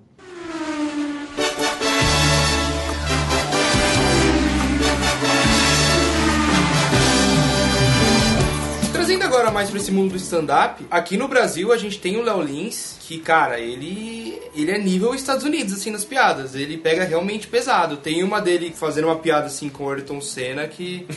[9.16, 12.22] Trazendo agora mais pra esse mundo do stand-up, aqui no Brasil a gente tem o
[12.22, 16.54] Léo Lins, que, cara, ele, ele é nível Estados Unidos, assim, nas piadas.
[16.54, 17.96] Ele pega realmente pesado.
[17.96, 21.08] Tem uma dele fazendo uma piada, assim, com o Ayrton Senna que...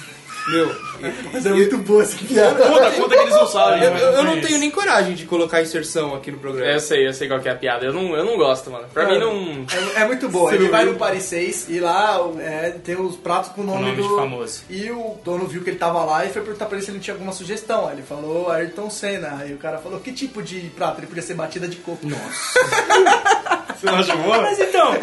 [0.50, 0.74] Meu,
[1.32, 2.64] Mas é muito boa essa piada.
[2.64, 3.82] Conta, conta que eles não sabem.
[3.82, 4.00] eu, né?
[4.02, 6.70] eu- eu não tenho nem coragem de colocar inserção aqui no programa.
[6.70, 7.84] Eu sei, eu sei qual que é a piada.
[7.84, 8.86] Eu não, eu não gosto, mano.
[8.92, 9.66] Pra mim não.
[9.96, 10.50] É, é muito boa.
[10.50, 13.64] Você Ele não vai no Paris 6 e lá é, tem os pratos com o
[13.64, 14.62] nome, nome de do famoso.
[14.70, 17.00] E o dono viu que ele tava lá e foi perguntar pra ele se ele
[17.00, 17.86] tinha alguma sugestão.
[17.86, 19.38] Aí ele falou Ayrton Senna.
[19.40, 21.00] Aí o cara falou: que tipo de prato?
[21.00, 22.06] Ele podia ser batida de coco.
[22.06, 23.57] Nossa.
[23.76, 24.42] Você não acha boa?
[24.42, 24.94] Mas então,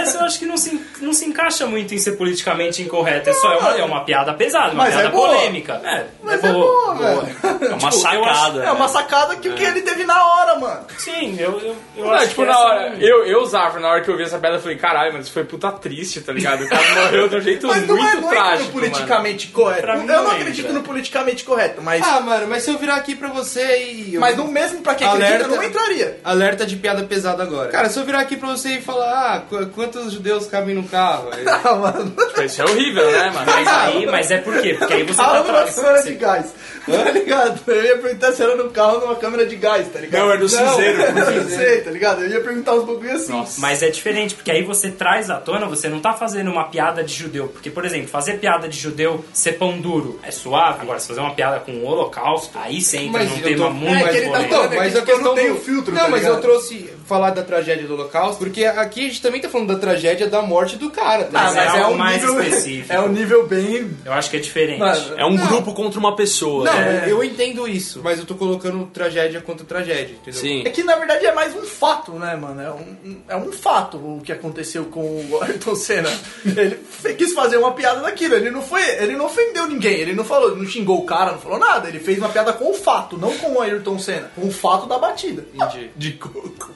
[0.00, 3.30] essa eu acho que não se, não se encaixa muito em ser politicamente incorreto.
[3.30, 5.28] É só é uma, é uma piada pesada, uma Mas piada é boa.
[5.28, 5.80] polêmica.
[5.84, 6.94] É, Mas é é boa.
[6.94, 7.36] boa, velho.
[7.42, 8.64] É uma Tipo, eu sacada.
[8.64, 10.80] É uma sacada que o que ele teve na hora, mano.
[10.98, 13.80] Sim, eu, eu, eu Não, acho tipo, que na essa hora, não- eu, eu usava,
[13.80, 16.20] na hora que eu vi essa piada, eu falei, caralho, mano, isso foi puta triste,
[16.20, 16.64] tá ligado?
[16.64, 19.46] O cara morreu de um jeito Mas não muito é, não é trágico, no politicamente
[19.48, 19.82] correto.
[19.82, 22.02] Pra Eu não não acredito no politicamente correto, mas.
[22.06, 24.18] Ah, mano, mas se eu virar aqui pra você e.
[24.18, 25.54] mas no mesmo pra quem acredita, Alerta.
[25.54, 26.20] eu não entraria.
[26.24, 27.68] Alerta de piada pesada agora.
[27.70, 30.84] Cara, se eu virar aqui pra você e falar, ah, qu- quantos judeus cabem no
[30.84, 31.28] carro?
[31.32, 32.10] Aí- Ah, mano.
[32.10, 33.46] Tipo, Isso é horrível, né, mano?
[33.46, 34.74] Mas aí, mas é por quê?
[34.74, 36.54] Porque aí você Carro tá numa você- câmera de gás.
[36.84, 37.60] Tá ligado?
[37.68, 40.22] Eu ia perguntar se era no carro numa câmera de gás, tá ligado?
[40.26, 40.98] Não, é no cinzeiro.
[41.42, 42.22] Não sei, tá ligado?
[42.22, 43.44] Eu ia perguntar uns bagulho assim.
[43.58, 47.04] Mas é diferente, porque aí você traz à tona, você não tá fazendo uma piada
[47.04, 47.48] de judeu.
[47.48, 50.80] Porque, por exemplo, fazer piada de judeu ser pão duro é suave.
[50.82, 53.70] Agora, se fazer uma piada com o holocausto, aí você entra Mas num tema tô-
[53.72, 54.54] muito É, que mais ele tá polêmico.
[54.64, 56.90] Então, mas que a questão eu não tenho do- filtro, Não, tá mas eu trouxe
[57.06, 60.42] falar da tragédia do Holocausto, porque aqui a gente também tá falando da tragédia da
[60.42, 61.24] morte do cara.
[61.24, 61.76] tá Ah, Mas ligado?
[61.76, 62.92] é algo mais nível, específico.
[62.92, 63.90] É um nível bem.
[64.04, 64.78] Eu acho que é diferente.
[64.78, 65.46] Mano, É um Não.
[65.46, 66.64] grupo contra uma pessoa.
[66.64, 67.04] Não, É.
[67.10, 70.40] eu entendo isso, mas eu tô colocando tragédia contra tragédia, entendeu?
[70.40, 70.62] Sim.
[70.66, 72.60] É que na verdade é mais um fato, né, mano?
[72.60, 76.10] É um, é um fato o que aconteceu com o Ayrton Senna.
[76.44, 76.76] Ele
[77.16, 78.34] quis fazer uma piada daquilo.
[78.34, 78.82] Ele não foi.
[78.82, 79.94] Ele não ofendeu ninguém.
[79.94, 81.88] Ele não falou, não xingou o cara, não falou nada.
[81.88, 84.30] Ele fez uma piada com o fato, não com o Ayrton Senna.
[84.34, 85.44] Com o fato da batida.
[85.54, 85.90] Entendi.
[85.96, 86.70] De coco.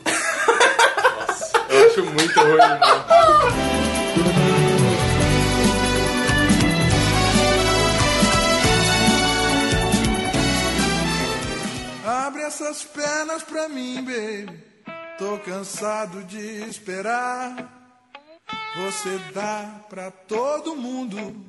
[1.68, 3.26] Eu acho muito ruim.
[12.04, 14.62] Abre essas pernas pra mim, baby.
[15.18, 17.72] Tô cansado de esperar.
[18.76, 21.44] Você dá pra todo mundo.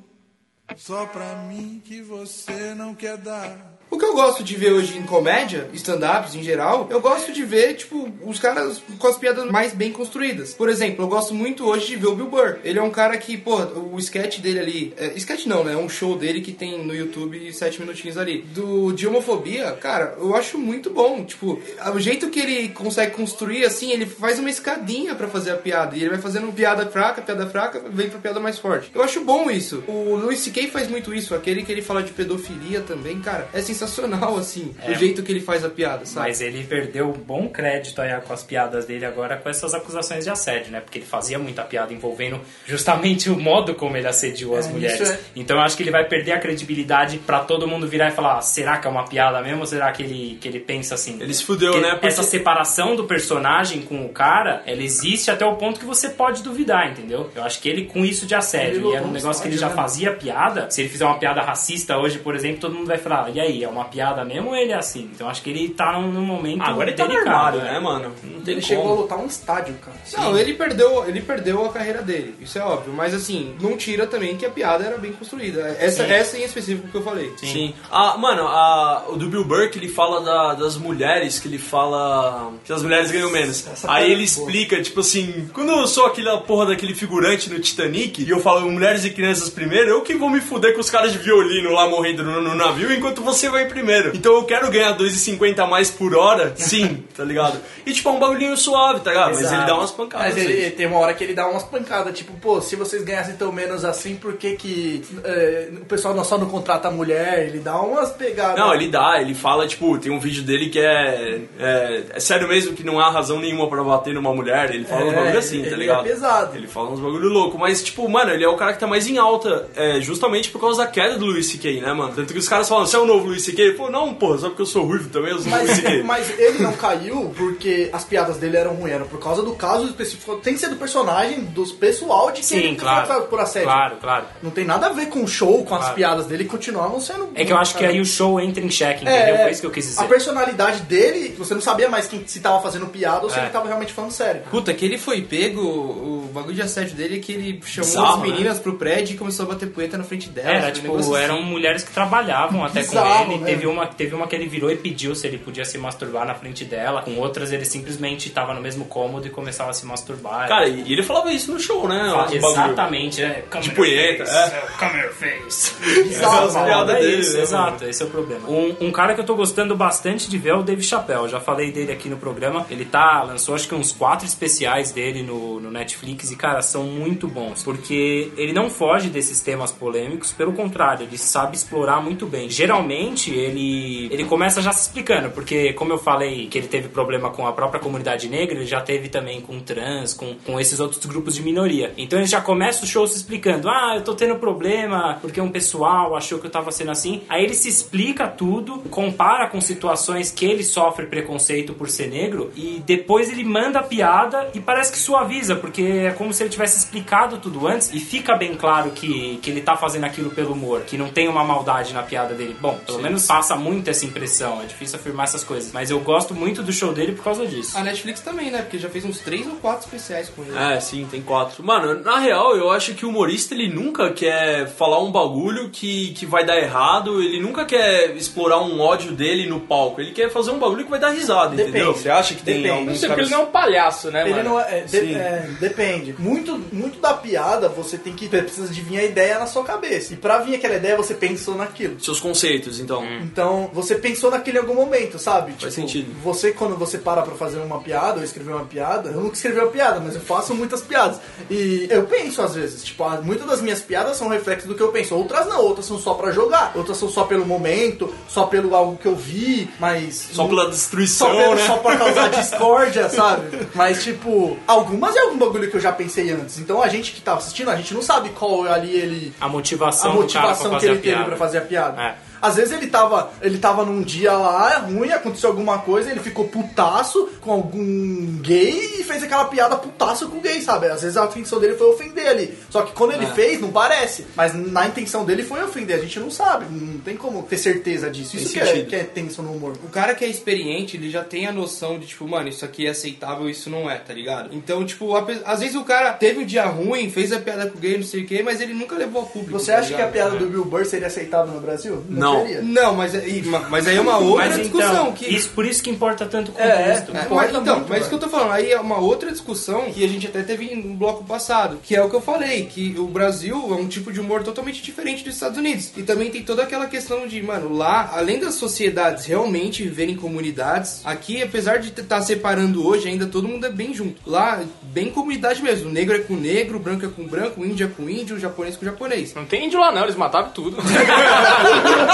[0.76, 3.77] Só pra mim que você não quer dar.
[3.90, 7.42] O que eu gosto de ver hoje em comédia, stand-ups em geral, eu gosto de
[7.42, 10.52] ver, tipo, os caras com as piadas mais bem construídas.
[10.52, 12.58] Por exemplo, eu gosto muito hoje de ver o Bill Burr.
[12.62, 14.94] Ele é um cara que, pô, o sketch dele ali.
[14.98, 15.72] É, sketch não, né?
[15.72, 18.42] É um show dele que tem no YouTube sete minutinhos ali.
[18.42, 21.24] Do de homofobia, cara, eu acho muito bom.
[21.24, 21.58] Tipo,
[21.94, 25.96] o jeito que ele consegue construir, assim, ele faz uma escadinha pra fazer a piada.
[25.96, 28.90] E ele vai fazendo piada fraca, piada fraca, vem pra piada mais forte.
[28.94, 29.82] Eu acho bom isso.
[29.88, 30.68] O Louis C.K.
[30.68, 31.34] faz muito isso.
[31.34, 34.74] Aquele que ele fala de pedofilia também, cara, é sensacional, assim.
[34.84, 34.90] É.
[34.90, 36.28] O jeito que ele faz a piada, sabe?
[36.28, 40.30] Mas ele perdeu bom crédito aí com as piadas dele agora com essas acusações de
[40.30, 40.80] assédio, né?
[40.80, 45.00] Porque ele fazia muita piada envolvendo justamente o modo como ele assediou as É, mulheres.
[45.00, 48.08] isso é- Então eu acho que ele vai perder a credibilidade pra todo mundo virar
[48.08, 50.60] e falar: "Ah, será que é uma piada mesmo ou será que ele, que ele
[50.60, 51.18] pensa assim?
[51.20, 51.90] Ele se fudeu, né?
[51.92, 56.08] Porque- Essa separação do personagem com o cara, ela existe até o ponto que você
[56.08, 57.30] pode duvidar, entendeu?
[57.34, 59.48] Eu acho que ele com isso de Ele assédio, e era um um negócio que
[59.48, 59.74] ele já né?
[59.74, 63.30] fazia piada, se ele fizer uma piada racista hoje, por exemplo, todo mundo vai falar:
[63.34, 65.10] e aí, é uma piada mesmo ou ele é assim?
[65.14, 66.62] Então acho que ele tá num, momento.
[66.62, 68.14] Ah, agora ele tá no delicado, armário, né, mano?
[68.24, 68.62] Não tem Ele como.
[68.62, 69.96] chegou a lotar um estádio, cara.
[70.16, 72.92] Não, ele perdeu, ele perdeu a carreira dele, isso é óbvio.
[72.92, 75.60] Mas assim, não tira também que a piada era bem construída.
[75.78, 76.12] Essa, Sim.
[76.12, 77.32] essa em específico que eu falei.
[77.36, 77.74] Sim.
[77.90, 81.58] Ah, mano, a, o do Bill Burr, que ele fala da- das mulheres, que ele
[81.58, 83.66] fala que as mulheres ganham menos.
[83.66, 84.24] Essa Aí ele é boa.
[84.24, 88.70] explica, tipo assim, quando eu sou aquela porra daquele figurante no Titanic e eu falo
[88.70, 91.88] mulheres e crianças primeiro, eu que vou me fuder com os caras de violino lá
[91.88, 94.12] morrendo no, no navio enquanto você vai primeiro.
[94.14, 97.58] Então eu quero ganhar 2,50 a mais por hora, sim, tá ligado?
[97.86, 99.28] E tipo, é um bagulhinho suave, tá ligado?
[99.30, 99.54] Mas Exato.
[99.56, 100.34] ele dá umas pancadas.
[100.34, 100.70] Mas ele aí.
[100.70, 103.84] tem uma hora que ele dá umas pancadas, tipo, pô, se vocês ganhassem tão menos
[103.84, 107.46] assim, por que que é, o pessoal não- só não contrata mulher?
[107.48, 108.58] Ele dá umas pegadas.
[108.58, 111.40] Não, ele dá, ele fala, tipo, tem um vídeo dele que é.
[111.58, 114.74] É, é sério mesmo que não há razão nenhuma pra bater numa mulher.
[114.74, 116.04] Ele fala É, uns bagulho assim, ele tá é ligado?
[116.04, 116.56] pesado.
[116.56, 117.58] Ele fala uns bagulho louco.
[117.58, 120.60] Mas, tipo, mano, ele é o cara que tá mais em alta, é, justamente por
[120.60, 122.12] causa da queda do Luis C.K., né, mano?
[122.14, 123.62] Tanto que os caras falam, você é o novo Luis C.K.?
[123.62, 126.58] Ele falou, não, pô, só porque eu sou ruivo também, eu sou Mas, mas ele
[126.62, 130.36] não caiu porque as piadas dele eram ruins, era por causa do caso específico.
[130.36, 133.06] Tem que ser do personagem, dos pessoal de que Sim, ele claro.
[133.06, 133.68] foi por assédio.
[133.68, 134.24] Claro, claro.
[134.42, 135.94] Não tem nada a ver com o show, com as Claro.
[135.94, 137.28] piadas dele, continuavam sendo.
[137.34, 139.36] É que eu acho que aí o show entra em xeque, entendeu?
[139.38, 140.00] Foi isso que eu quis dizer.
[140.00, 143.38] É, A personalidade dele, você não sabia mais quem se tava fazendo piada ou se
[143.38, 143.42] É.
[143.42, 144.42] ele tava realmente falando sério.
[144.50, 148.14] Puta, que ele foi pego, o bagulho de assédio dele é que ele chamou Bizarro,
[148.14, 150.50] as meninas pro prédio e começou a bater poeta na frente delas.
[150.64, 151.14] Era, tipo, assim.
[151.16, 153.37] eram mulheres que trabalhavam até Bizarro, com ele.
[153.38, 156.26] Né, Teve uma, teve uma que ele virou e pediu se ele podia se masturbar
[156.26, 157.02] na frente dela.
[157.02, 160.48] Com outras, ele simplesmente tava no mesmo cômodo e começava a se masturbar.
[160.48, 162.10] Cara, e ele falava isso no show, né?
[162.10, 162.34] Fala-.
[162.34, 163.44] Exatamente, é.
[163.50, 164.54] Come De punheta, face.
[164.54, 164.60] é.
[164.78, 165.74] Come here, face.
[166.16, 168.48] Aquelas piadas É dele, isso, né, exato, esse é o problema.
[168.48, 171.28] Um, um cara que eu tô gostando bastante de ver é o Dave Chappelle.
[171.28, 172.66] Já falei dele aqui no programa.
[172.70, 176.84] Ele tá, lançou acho que uns quatro especiais dele no, no Netflix e, cara, são
[176.84, 177.62] muito bons.
[177.62, 182.48] Porque ele não foge desses temas polêmicos, pelo contrário, ele sabe explorar muito bem.
[182.50, 187.30] Geralmente, ele, ele começa já se explicando, porque, como eu falei que ele teve problema
[187.30, 191.04] com a própria comunidade negra, ele já teve também com trans, com, com esses outros
[191.06, 191.92] grupos de minoria.
[191.96, 195.50] Então ele já começa o show se explicando: ah, eu tô tendo problema porque um
[195.50, 197.22] pessoal achou que eu tava sendo assim.
[197.28, 202.50] Aí ele se explica tudo, compara com situações que ele sofre preconceito por ser negro,
[202.56, 206.50] e depois ele manda a piada e parece que suaviza, porque é como se ele
[206.50, 210.52] tivesse explicado tudo antes e fica bem claro que, que ele tá fazendo aquilo pelo
[210.52, 212.56] humor, que não tem uma maldade na piada dele.
[212.60, 216.34] Bom, pelo menos passa muito essa impressão, é difícil afirmar essas coisas, mas eu gosto
[216.34, 217.76] muito do show dele por causa disso.
[217.76, 218.62] A Netflix também, né?
[218.62, 220.56] Porque já fez uns três ou quatro especiais com ele.
[220.56, 221.62] É, sim, tem quatro.
[221.64, 226.12] Mano, na real, eu acho que o humorista ele nunca quer falar um bagulho que,
[226.14, 230.30] que vai dar errado, ele nunca quer explorar um ódio dele no palco, ele quer
[230.30, 231.70] fazer um bagulho que vai dar risada, Depende.
[231.70, 231.94] entendeu?
[231.94, 232.70] Você acha que tem Depende.
[232.70, 233.30] alguns Não sei, porque caras...
[233.30, 234.48] ele não é um palhaço, né, Ele mano?
[234.50, 235.14] não é, é, de- Sim.
[235.14, 236.14] é, depende.
[236.18, 240.12] Muito, muito da piada você tem que precisa de vir a ideia na sua cabeça.
[240.14, 242.00] E pra vir aquela ideia você pensou naquilo.
[242.00, 242.97] Seus conceitos, então.
[243.04, 245.52] Então, você pensou naquele em algum momento, sabe?
[245.60, 246.12] Faz sentido.
[246.22, 249.58] Você, quando você para pra fazer uma piada ou escrever uma piada, eu nunca escrevi
[249.60, 251.20] uma piada, mas eu faço muitas piadas.
[251.50, 254.88] E eu penso às vezes, tipo, muitas das minhas piadas são reflexos do que eu
[254.92, 255.14] penso.
[255.14, 256.72] Outras não, outras são só pra jogar.
[256.74, 260.28] Outras são só pelo momento, só pelo algo que eu vi, mas.
[260.32, 261.66] Só pela destruição, Só, pelo, né?
[261.66, 263.66] só pra causar discórdia, sabe?
[263.74, 266.58] Mas, tipo, algumas é algum bagulho que eu já pensei antes.
[266.58, 269.32] Então a gente que tá assistindo, a gente não sabe qual ali ele.
[269.40, 272.00] A motivação, A motivação que ele teve pra fazer a piada.
[272.02, 272.27] É.
[272.40, 276.20] Às vezes ele tava, ele tava num dia lá, é ruim, aconteceu alguma coisa, ele
[276.20, 280.86] ficou putaço com algum gay e fez aquela piada putaço com o gay, sabe?
[280.88, 282.56] Às vezes a intenção dele foi ofender ali.
[282.70, 283.30] Só que quando ele É.
[283.30, 284.26] fez, não parece.
[284.36, 286.66] Mas na intenção dele foi ofender, a gente não sabe.
[286.70, 288.36] Não tem como ter certeza disso.
[288.36, 289.76] Isso que é, que é tenso no humor.
[289.84, 292.86] O cara que é experiente, ele já tem a noção de, tipo, mano, isso aqui
[292.86, 294.50] é aceitável, isso não é, tá ligado?
[294.52, 295.14] Então, tipo,
[295.44, 298.04] às vezes o cara teve um dia ruim, fez a piada com o gay, não
[298.04, 299.58] sei o quê, mas ele nunca levou a público.
[299.58, 302.04] Você tá acha que a piada do Bill Burr seria aceitável no Brasil?
[302.08, 302.27] Não.
[302.40, 302.62] Seria.
[302.62, 304.90] Não, mas, aí- mas aí é uma outra Mas discussão.
[304.92, 305.26] então, que...
[305.26, 307.16] isso, por isso que importa tanto o É, contexto.
[307.16, 309.30] É, Importa mas, então, muito, mas isso que eu tô falando, aí é uma outra
[309.30, 312.66] discussão que a gente até teve no bloco passado, que é o que eu falei,
[312.66, 315.90] que o Brasil é um tipo de humor totalmente diferente dos Estados Unidos.
[315.96, 320.18] E também tem toda aquela questão de, mano, lá, além das sociedades realmente viverem em
[320.18, 324.16] comunidades, aqui, apesar de estar separando hoje, ainda todo mundo é bem junto.
[324.26, 325.90] Lá, bem comunidade mesmo.
[325.90, 329.34] Negro é com negro, branco é com branco, índio é com índio, japonês com japonês.
[329.34, 330.76] Não tem índio lá não, eles mataram tudo.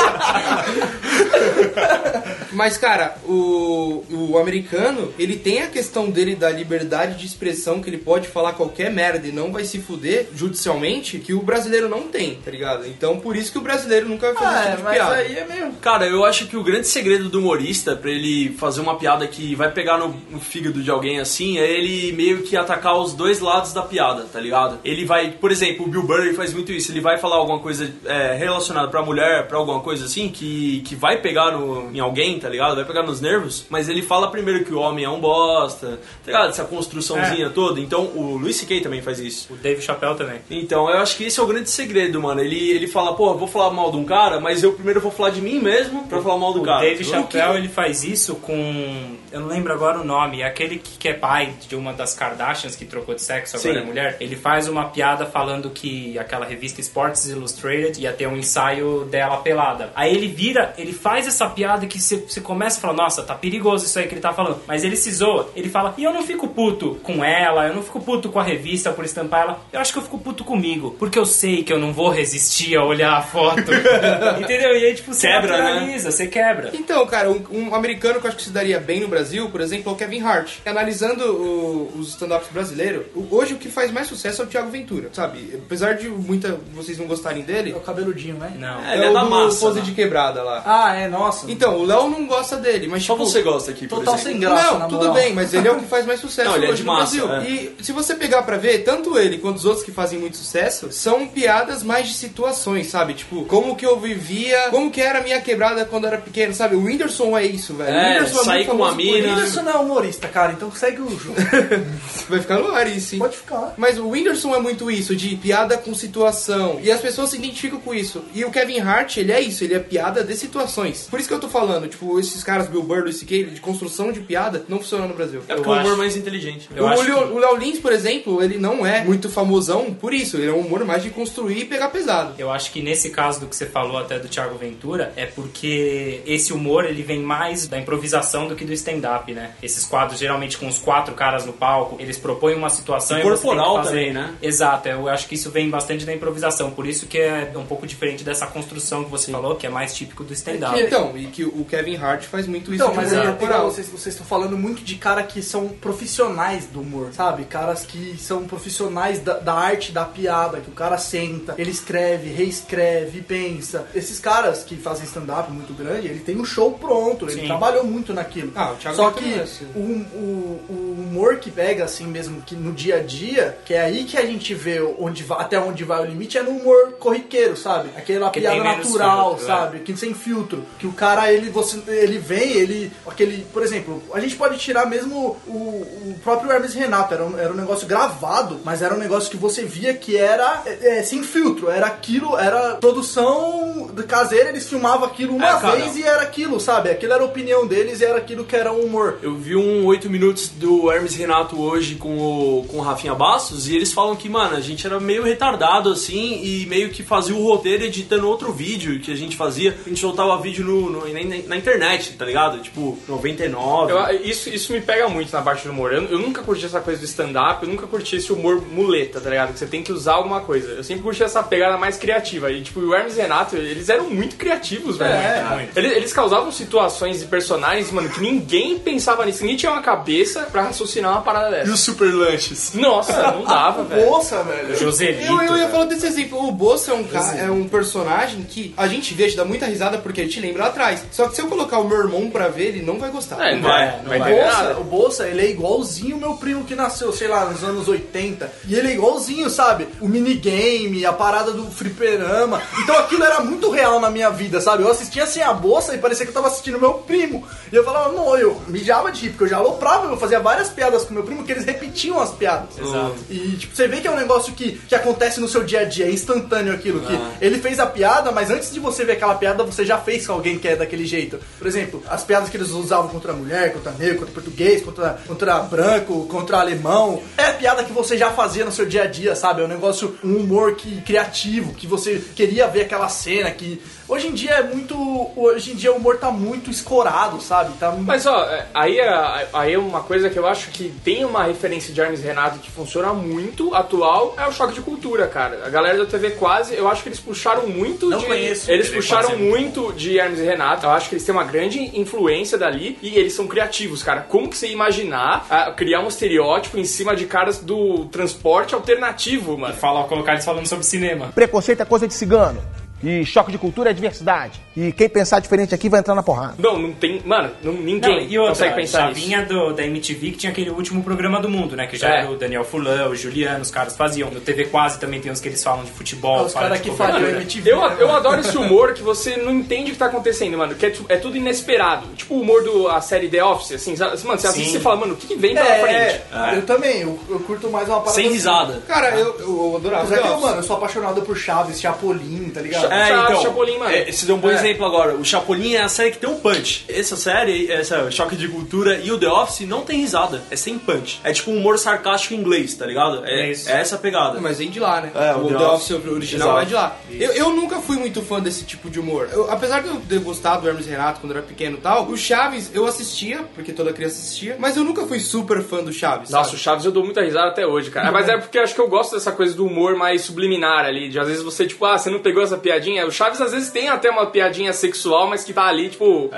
[2.53, 7.91] Mas, cara, o, o americano, ele tem a questão dele da liberdade de expressão, que
[7.91, 12.03] ele pode falar qualquer merda e não vai se fuder judicialmente, que o brasileiro não
[12.05, 12.87] tem, tá ligado?
[12.87, 15.15] Então, por isso que o brasileiro nunca vai fazer Ah, é, tipo de mas piada.
[15.17, 15.73] aí é meio.
[15.81, 19.55] Cara, eu acho que o grande segredo do humorista, pra ele fazer uma piada que
[19.57, 23.41] vai pegar no, no fígado de alguém assim, é ele meio que atacar os dois
[23.41, 24.79] lados da piada, tá ligado?
[24.85, 27.59] Ele vai, por exemplo, o Bill Burr ele faz muito isso, ele vai falar alguma
[27.59, 32.01] coisa é, relacionada pra mulher, pra alguma coisa assim, que, que vai pegar no, em
[32.01, 32.77] alguém, tá ligado?
[32.77, 36.27] Vai pegar nos nervos, mas ele fala primeiro que o homem é um bosta, tá
[36.27, 36.51] ligado?
[36.51, 37.81] Essa construçãozinha toda.
[37.81, 38.81] Então, o Luis C.K.
[38.81, 39.53] também faz isso.
[39.53, 40.41] O Dave Chappelle também.
[40.51, 42.41] Então, eu acho que esse é o grande segredo, mano.
[42.41, 45.31] Ele, ele fala, pô, vou falar mal de um cara, mas eu primeiro vou falar
[45.31, 46.81] de mim mesmo pra falar mal do O cara.
[46.81, 49.17] Dave O Chappelle, ele faz isso com...
[49.31, 50.41] Eu não lembro agora o nome.
[50.41, 53.75] É aquele que, que é pai de uma das Kardashians que trocou de sexo, agora
[53.75, 53.81] Sim.
[53.81, 54.17] é mulher.
[54.21, 59.39] Ele faz uma piada falando que aquela revista Sports Illustrated ia ter um ensaio dela
[59.39, 59.84] pelada.
[59.95, 63.85] Aí ele vira, ele faz essa piada que você começa a falar, nossa, tá perigoso
[63.87, 64.61] isso aí que ele tá falando.
[64.67, 65.51] Mas ele se zoa.
[65.55, 68.43] Ele fala, e eu não fico puto com ela, eu não fico puto com a
[68.43, 69.61] revista por estampar ela.
[69.73, 70.95] Eu acho que eu fico puto comigo.
[70.99, 73.63] Porque eu sei que eu não vou resistir a olhar a foto.
[74.41, 74.77] Entendeu?
[74.77, 75.63] E aí, tipo, você Quebra, né?
[75.65, 76.71] naturaliza, você quebra.
[76.75, 79.61] Então, cara, um, um americano que eu acho que se daria bem no Brasil, por
[79.61, 80.59] exemplo, é o Kevin Hart.
[80.67, 84.71] Analisando o- os stand-ups brasileiros, o- hoje o que faz mais sucesso é o Thiago
[84.71, 85.59] Ventura, sabe?
[85.65, 88.53] Apesar de muita vocês não gostarem dele, É o cabeludinho, né?
[88.59, 88.85] Não.
[88.85, 90.63] É, ele é o da massa, Pose de Quebrada lá.
[90.65, 91.51] Ah, é, nossa.
[91.51, 93.27] Então, o Léo não gosta dele, mas Só tipo...
[93.27, 94.31] você gosta aqui, por Total exemplo.
[94.33, 95.15] sem graça, não, na tudo moral.
[95.15, 96.93] bem, mas ele é o que faz mais sucesso Não, ele é hoje de no
[96.93, 97.35] massa, Brasil.
[97.49, 97.51] é.
[97.51, 100.91] E se você pegar pra ver, tanto ele quanto os outros que fazem muito sucesso,
[100.93, 103.15] são piadas mais de situações, sabe?
[103.15, 106.53] Tipo, como que eu vivia, como que era a minha quebrada quando eu era pequeno,
[106.55, 106.75] sabe?
[106.77, 107.95] O Whindersson é isso, velho.
[107.95, 109.29] É, o Whindersson sair muito com uma por mina.
[109.29, 109.45] isso.
[109.45, 111.35] Isso não é humorista, cara, então segue o jogo.
[112.29, 113.19] Vai ficar no ar isso, hein?
[113.21, 113.75] Pode ficar.
[113.77, 116.81] Mas o Whindersson é muito isso, de piada com situação.
[116.83, 118.25] E as pessoas se identificam com isso.
[118.35, 119.54] E o Kevin Hart, ele é isso.
[119.55, 121.07] Isso, ele é piada de situações.
[121.11, 124.13] Por isso que eu tô falando, tipo, esses caras, Bill Burr, Luis C.K., de construção
[124.13, 125.43] de piada, não funciona no Brasil.
[125.49, 126.69] É porque o humor mais inteligente.
[126.77, 130.37] O Léo- o Léo Lins, por exemplo, ele não é muito famosão por isso.
[130.37, 132.35] Ele é um humor mais de construir e pegar pesado.
[132.39, 136.21] Eu acho que nesse caso do que você falou até do Thiago Ventura, é porque
[136.27, 139.53] esse humor ele vem mais da improvisação do que do stand-up, né?
[139.63, 143.23] Esses quadros, geralmente com os quatro caras no palco, eles propõem uma situação E e,
[143.23, 143.91] que corporal fazer.
[143.91, 144.35] também, né?
[144.43, 147.87] Exato, eu acho que isso vem bastante da improvisação, por isso que é um pouco
[147.87, 150.79] diferente dessa construção que você falou, que é mais típico do stand-up.
[150.81, 153.37] Então, e que o Kevin Hart faz muito isso Então, mas corporal.
[153.37, 157.45] legal, vocês, vocês estão falando muito de cara que são profissionais do humor, sabe?
[157.45, 162.31] Caras que são profissionais da, da arte, da piada, que o cara senta, ele escreve,
[162.31, 163.87] reescreve, pensa.
[163.95, 167.47] Esses caras que fazem stand-up muito grande, ele tem um show pronto, ele Sim.
[167.47, 168.53] trabalhou muito naquilo.
[168.55, 169.67] Ah, o Thiago Só que é assim.
[169.75, 173.81] o, o, o humor que pega assim mesmo que no dia a dia, que é
[173.83, 177.57] aí que a gente vê onde até onde vai o limite, é no humor corriqueiro,
[177.57, 177.91] sabe?
[177.97, 179.81] Aquela Que piada natural, sabe?
[179.81, 180.65] que sem filtro.
[180.79, 182.93] Que o cara, ele, você, ele vem, ele.
[183.07, 183.47] Aquele.
[183.53, 187.15] Por exemplo, a gente pode tirar mesmo o, o próprio Hermes Renato.
[187.15, 190.63] Era um, era um negócio gravado, mas era um negócio que você via que era
[190.67, 191.71] é, é, sem filtro.
[191.71, 196.61] Era aquilo, era produção de caseira, eles filmavam aquilo uma É, vez e era aquilo,
[196.61, 196.91] sabe?
[196.91, 199.19] Aquilo era a opinião deles e era aquilo que era um humor.
[199.23, 203.69] Eu vi um 8 minutos do Hermes Renato hoje com o, com o Rafinha Bastos
[203.69, 207.35] e eles falam que, mano, a gente era meio retardado assim e meio que fazia
[207.35, 209.77] o roteiro editando outro vídeo que a gente fazia.
[209.85, 212.59] A gente soltava vídeo no, no- na, na internet, tá ligado?
[212.61, 213.93] Tipo, 99.
[213.93, 215.93] Eu- isso, isso me pega muito na parte do humor.
[215.93, 219.31] Eu, eu nunca curti essa coisa do stand-up, eu nunca curti esse humor muleta, tá
[219.31, 219.53] ligado?
[219.53, 220.69] Que você tem que usar alguma coisa.
[220.73, 222.51] Eu sempre curti essa pegada mais criativa.
[222.51, 225.13] E, tipo, o Hermes e Renato, eles eram muito criativos, velho.
[225.15, 225.77] É, muito.
[225.79, 229.41] Eles, eles causavam situações e personagens, mano, que ninguém pensava nisso.
[229.43, 231.71] Ninguém tinha uma cabeça pra raciocinar uma parada dessa.
[231.71, 232.75] E os super lanches?
[232.75, 234.11] Nossa, não dava, velho.
[234.11, 234.77] Nossa, velho.
[234.77, 235.25] Joselito.
[235.33, 236.47] Eu, eu ia falar desse exemplo.
[236.47, 239.99] O Bossa é um, cara, é um personagem que a gente gente dá muita risada
[239.99, 241.05] porque ele te lembra lá atrás.
[241.11, 243.41] Só que se eu colocar o meu irmão pra ver, ele não vai gostar.
[243.41, 246.21] É, Não não vai, não vai O entender Bolsa, o Bolsa, ele é igualzinho o
[246.21, 248.51] meu primo que nasceu, sei lá, nos anos 80.
[248.67, 249.89] E ele é igualzinho, sabe?
[250.01, 252.61] O minigame, a parada do fliperama.
[252.83, 254.83] Então aquilo era muito real na minha vida, sabe?
[254.83, 257.47] Eu assistia assim a bolsa e parecia que eu tava assistindo meu primo.
[257.73, 260.69] E eu falava, não, eu mijava de rir, porque eu já aloprava, eu fazia várias
[260.69, 262.79] piadas com meu primo que eles repetiam as piadas.
[262.79, 263.17] Exato.
[263.31, 265.85] E tipo, você vê que é um negócio que, que acontece no seu dia a
[265.85, 267.01] dia, é instantâneo aquilo.
[267.01, 270.27] Que ele fez a piada, mas antes de você ver aquela piada, você já fez
[270.27, 271.39] com alguém que é daquele jeito.
[271.59, 275.19] Por exemplo, as piadas que eles usavam contra a mulher, contra negro, contra português, contra,
[275.27, 277.23] contra branco, contra alemão.
[277.37, 279.63] É piada que você já fazia no seu dia a dia, sabe?
[279.63, 283.81] É um negócio, um humor que, criativo, que você queria ver aquela cena, que.
[284.07, 284.95] Hoje em dia é muito.
[285.35, 287.73] Hoje em dia o humor tá muito escorado, sabe?
[287.79, 291.25] Tá Mas ó, é, aí é, aí é uma coisa que eu acho que tem
[291.25, 295.27] uma referência de Hermes e Renato que funciona muito atual, é o choque de cultura,
[295.27, 295.63] cara.
[295.65, 298.27] A galera da TV quase, eu acho que eles puxaram muito Não de.
[298.27, 298.71] conheço.
[298.71, 300.85] Eles puxaram muito de Hermes e Renato.
[300.85, 304.21] Eu acho que eles têm uma grande influência dali e eles são criativos, cara.
[304.21, 308.75] Como que você ia imaginar ah, criar um estereótipo em cima de caras do transporte
[308.75, 309.75] alternativo, mano?
[309.75, 311.33] Fala, colocar eles falando sobre cinema.
[311.35, 312.63] Preconceito é coisa de cigano.
[313.05, 314.61] E choque de cultura é diversidade.
[314.77, 316.55] E quem pensar diferente aqui vai entrar na porrada.
[316.59, 317.21] Não, não tem.
[317.25, 319.21] Mano, não- ninguém Não, e outra, consegue pensar já nisso.
[319.21, 321.87] vinha do, da MTV que tinha aquele último programa do mundo, né?
[321.87, 322.21] Que já É.
[322.23, 324.31] era o Daniel Fulan, o Juliano, os caras faziam.
[324.31, 326.45] No TV Quase também tem uns que eles falam de futebol.
[326.47, 327.19] Os falam caras que coisa.
[327.21, 327.71] MTV.
[327.71, 328.19] Eu, né, eu mano?
[328.19, 330.75] adoro esse humor que você não entende o que tá acontecendo, mano.
[330.75, 332.07] Que é, é tudo inesperado.
[332.17, 333.95] Tipo o humor da série The Office, assim.
[333.97, 334.71] Mano, você assiste Sim.
[334.71, 336.57] e você fala, mano, o que, que vem pela É, frente?
[336.57, 338.35] eu também, eu, eu curto mais uma parada Sem assim.
[338.35, 338.83] risada.
[338.89, 340.03] Cara, eu, eu adorava.
[340.05, 340.45] Apesar que The eu, Office.
[340.47, 342.94] mano, eu sou apaixonado por Chaves, Chapolin, tá ligado?
[342.95, 343.91] Cha- É, então, Chapolin, mano.
[343.95, 344.55] é, você deu um bom É.
[344.55, 345.15] exemplo agora.
[345.15, 346.85] O Chapolin é a série que tem um punch.
[346.89, 350.43] Essa série, essa Choque de Cultura e o The Office não tem risada.
[350.51, 351.21] É sem punch.
[351.25, 353.25] É tipo um humor sarcástico em inglês, tá ligado?
[353.25, 353.69] É, É isso.
[353.71, 354.41] é essa pegada.
[354.41, 355.11] Mas vem de lá, né?
[355.15, 356.55] É, o o The, The Office Office original Exato.
[356.55, 356.97] vai de lá.
[357.11, 359.29] Eu, eu nunca fui muito fã desse tipo de humor.
[359.33, 362.07] Eu- apesar de eu ter gostado do Hermes Renato quando eu era pequeno e tal,
[362.07, 365.93] o Chaves eu assistia, porque toda criança assistia, mas eu nunca fui super fã do
[365.93, 366.31] Chaves.
[366.31, 366.63] Nossa, o sabe?
[366.63, 368.11] Chaves eu dou muita risada até hoje, cara.
[368.15, 371.09] Mas é porque eu acho que eu gosto dessa coisa do humor mais subliminar ali.
[371.09, 373.07] De às vezes você, tipo, ah, você não pegou essa piadinha.
[373.07, 376.31] O Chaves às vezes tem até uma piadinha sexual, mas que tá ali, tipo,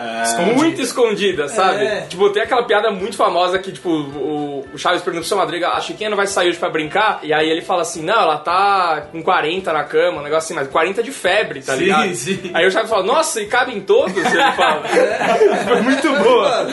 [0.54, 1.84] muito escondida, sabe?
[1.84, 2.00] É.
[2.08, 5.70] Tipo, tem aquela piada muito famosa que, tipo, o, o Chaves pergunta pro seu Madriga,
[5.70, 7.20] a Chiquinha não vai sair hoje pra brincar?
[7.22, 10.54] E aí ele fala assim, não, ela tá com 40 na cama, um negócio assim,
[10.54, 12.14] mas 40 de febre, tá Sim, ligado?
[12.14, 12.50] sim.
[12.54, 14.16] Aí o Chaves fala, nossa, e cabem todos?
[14.16, 14.82] Ele fala.
[15.66, 16.66] Foi muito boa.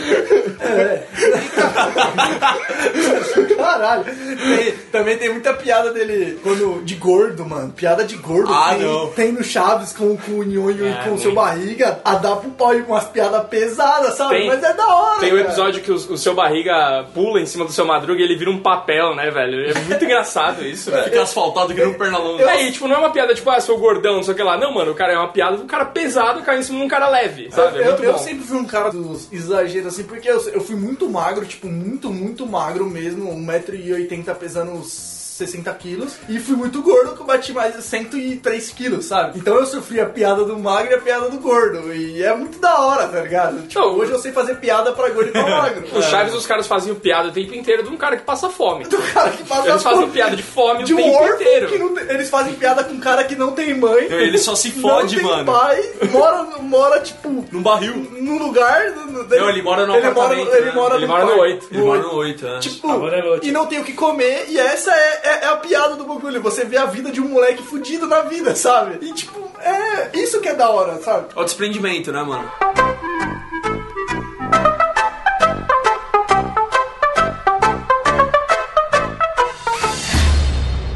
[1.55, 1.93] Cara,
[3.57, 4.03] caralho.
[4.03, 7.71] Tem- também tem muita piada dele quando, de gordo, mano.
[7.73, 8.53] Piada de gordo.
[8.53, 9.07] Ah, tem, não.
[9.11, 9.62] tem no Chaves
[9.97, 11.99] com, com o Nhonho É, e com o seu barriga.
[12.03, 14.35] A dar pro pau com umas piadas pesadas, sabe?
[14.35, 15.19] Tem- Mas é da hora.
[15.19, 15.47] Tem um cara.
[15.47, 18.49] episódio que o, o seu barriga pula em cima do seu madruga e ele vira
[18.51, 19.69] um papel, né, velho?
[19.69, 21.03] É muito engraçado isso, velho.
[21.05, 22.43] Fica asfaltado que nem um perna longa.
[22.51, 24.43] É, e, tipo, não é uma piada tipo, ah, sou gordão, não sei o que
[24.43, 24.57] lá.
[24.57, 26.89] Não, mano, o cara é uma piada do cara pesado caindo em cima de um
[26.89, 27.77] cara leve, sabe?
[27.79, 28.17] É eu, muito eu bom.
[28.19, 32.09] sempre fui um cara dos exageros, assim, porque eu, eu fui muito magro, tipo, muito,
[32.11, 34.83] muito magro mesmo, 1,80m pesando
[35.33, 39.39] 60 quilos, e fui muito gordo que eu bati mais de 103 quilos, sabe?
[39.39, 42.59] Então eu sofri a piada do magro e a piada do gordo, e é muito
[42.59, 43.67] da hora, tá ligado?
[43.67, 45.83] Tipo, hoje eu sei fazer piada pra gordo e pra magro.
[45.93, 48.85] O Chaves, os caras faziam piada o tempo inteiro de um cara que passa fome.
[48.85, 50.11] Do cara que passa Eles fazem fome.
[50.13, 51.67] piada de fome de o um tempo órfão inteiro.
[51.67, 54.05] que não tem- eles fazem piada com um cara que não tem mãe.
[54.05, 55.45] Ele só se não fode, tem mano.
[55.51, 57.95] pai, mora, mora tipo, Num barril.
[58.11, 58.91] num lugar.
[58.91, 60.71] no- no- Não, ele mora no ele mora, apartamento, ele né?
[60.73, 61.67] mora Ele no mora no quarto, oito.
[61.71, 62.59] Ele mora no 8, né?
[62.59, 65.95] Tipo, é e não tem o que comer, e essa é, é- é a piada
[65.95, 66.41] do bagulho.
[66.41, 68.99] Você vê a vida de um moleque fudido na vida, sabe?
[69.05, 71.27] E tipo, é isso que é da hora, sabe?
[71.35, 72.49] Olha o desprendimento, né, mano?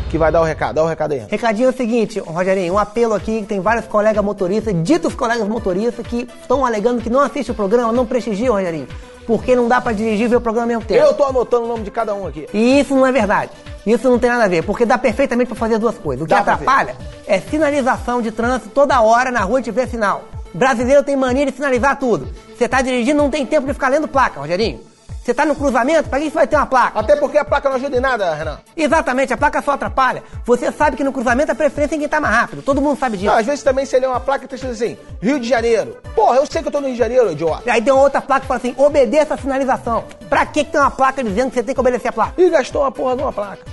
[0.09, 1.23] Que vai dar o recado, dá o recado aí.
[1.29, 5.45] Recadinho é o seguinte, Rogerinho, um apelo aqui, que tem vários colegas motoristas, ditos colegas
[5.47, 8.87] motoristas, que estão alegando que não assistem o programa, não prestigiam, Rogerinho,
[9.27, 11.05] porque não dá pra dirigir e ver o programa ao mesmo tempo.
[11.05, 12.47] Eu tô anotando o nome de cada um aqui.
[12.53, 13.51] E isso não é verdade.
[13.85, 16.23] Isso não tem nada a ver, porque dá perfeitamente pra fazer duas coisas.
[16.23, 16.95] O que Dá atrapalha
[17.27, 20.23] é sinalização de trânsito toda hora na rua tiver sinal.
[20.53, 22.27] Brasileiro tem mania de sinalizar tudo.
[22.57, 24.79] Você tá dirigindo, não tem tempo de ficar lendo placa, Rogerinho.
[25.27, 26.97] Você tá no cruzamento, pra que você vai ter uma placa?
[26.97, 28.59] Até porque a placa não ajuda em nada, Renan.
[28.77, 30.23] Exatamente, a placa só atrapalha.
[30.45, 32.61] Você sabe que no cruzamento a preferência é quem tá mais rápido.
[32.61, 33.29] Todo mundo sabe disso.
[33.29, 35.97] Não, às vezes também você lê uma placa e tá escrito assim, Rio de Janeiro.
[36.15, 37.69] Porra, eu sei que eu tô no Rio de Janeiro, idiota.
[37.69, 40.05] Aí tem uma outra placa que fala assim, obedeça a sinalização.
[40.29, 42.41] Pra que, que tem uma placa dizendo que você tem que obedecer a placa?
[42.41, 43.65] E gastou uma porra de uma placa.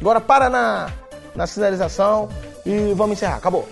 [0.00, 0.90] Agora para na,
[1.36, 2.28] na sinalização
[2.66, 3.36] e vamos encerrar.
[3.36, 3.68] Acabou.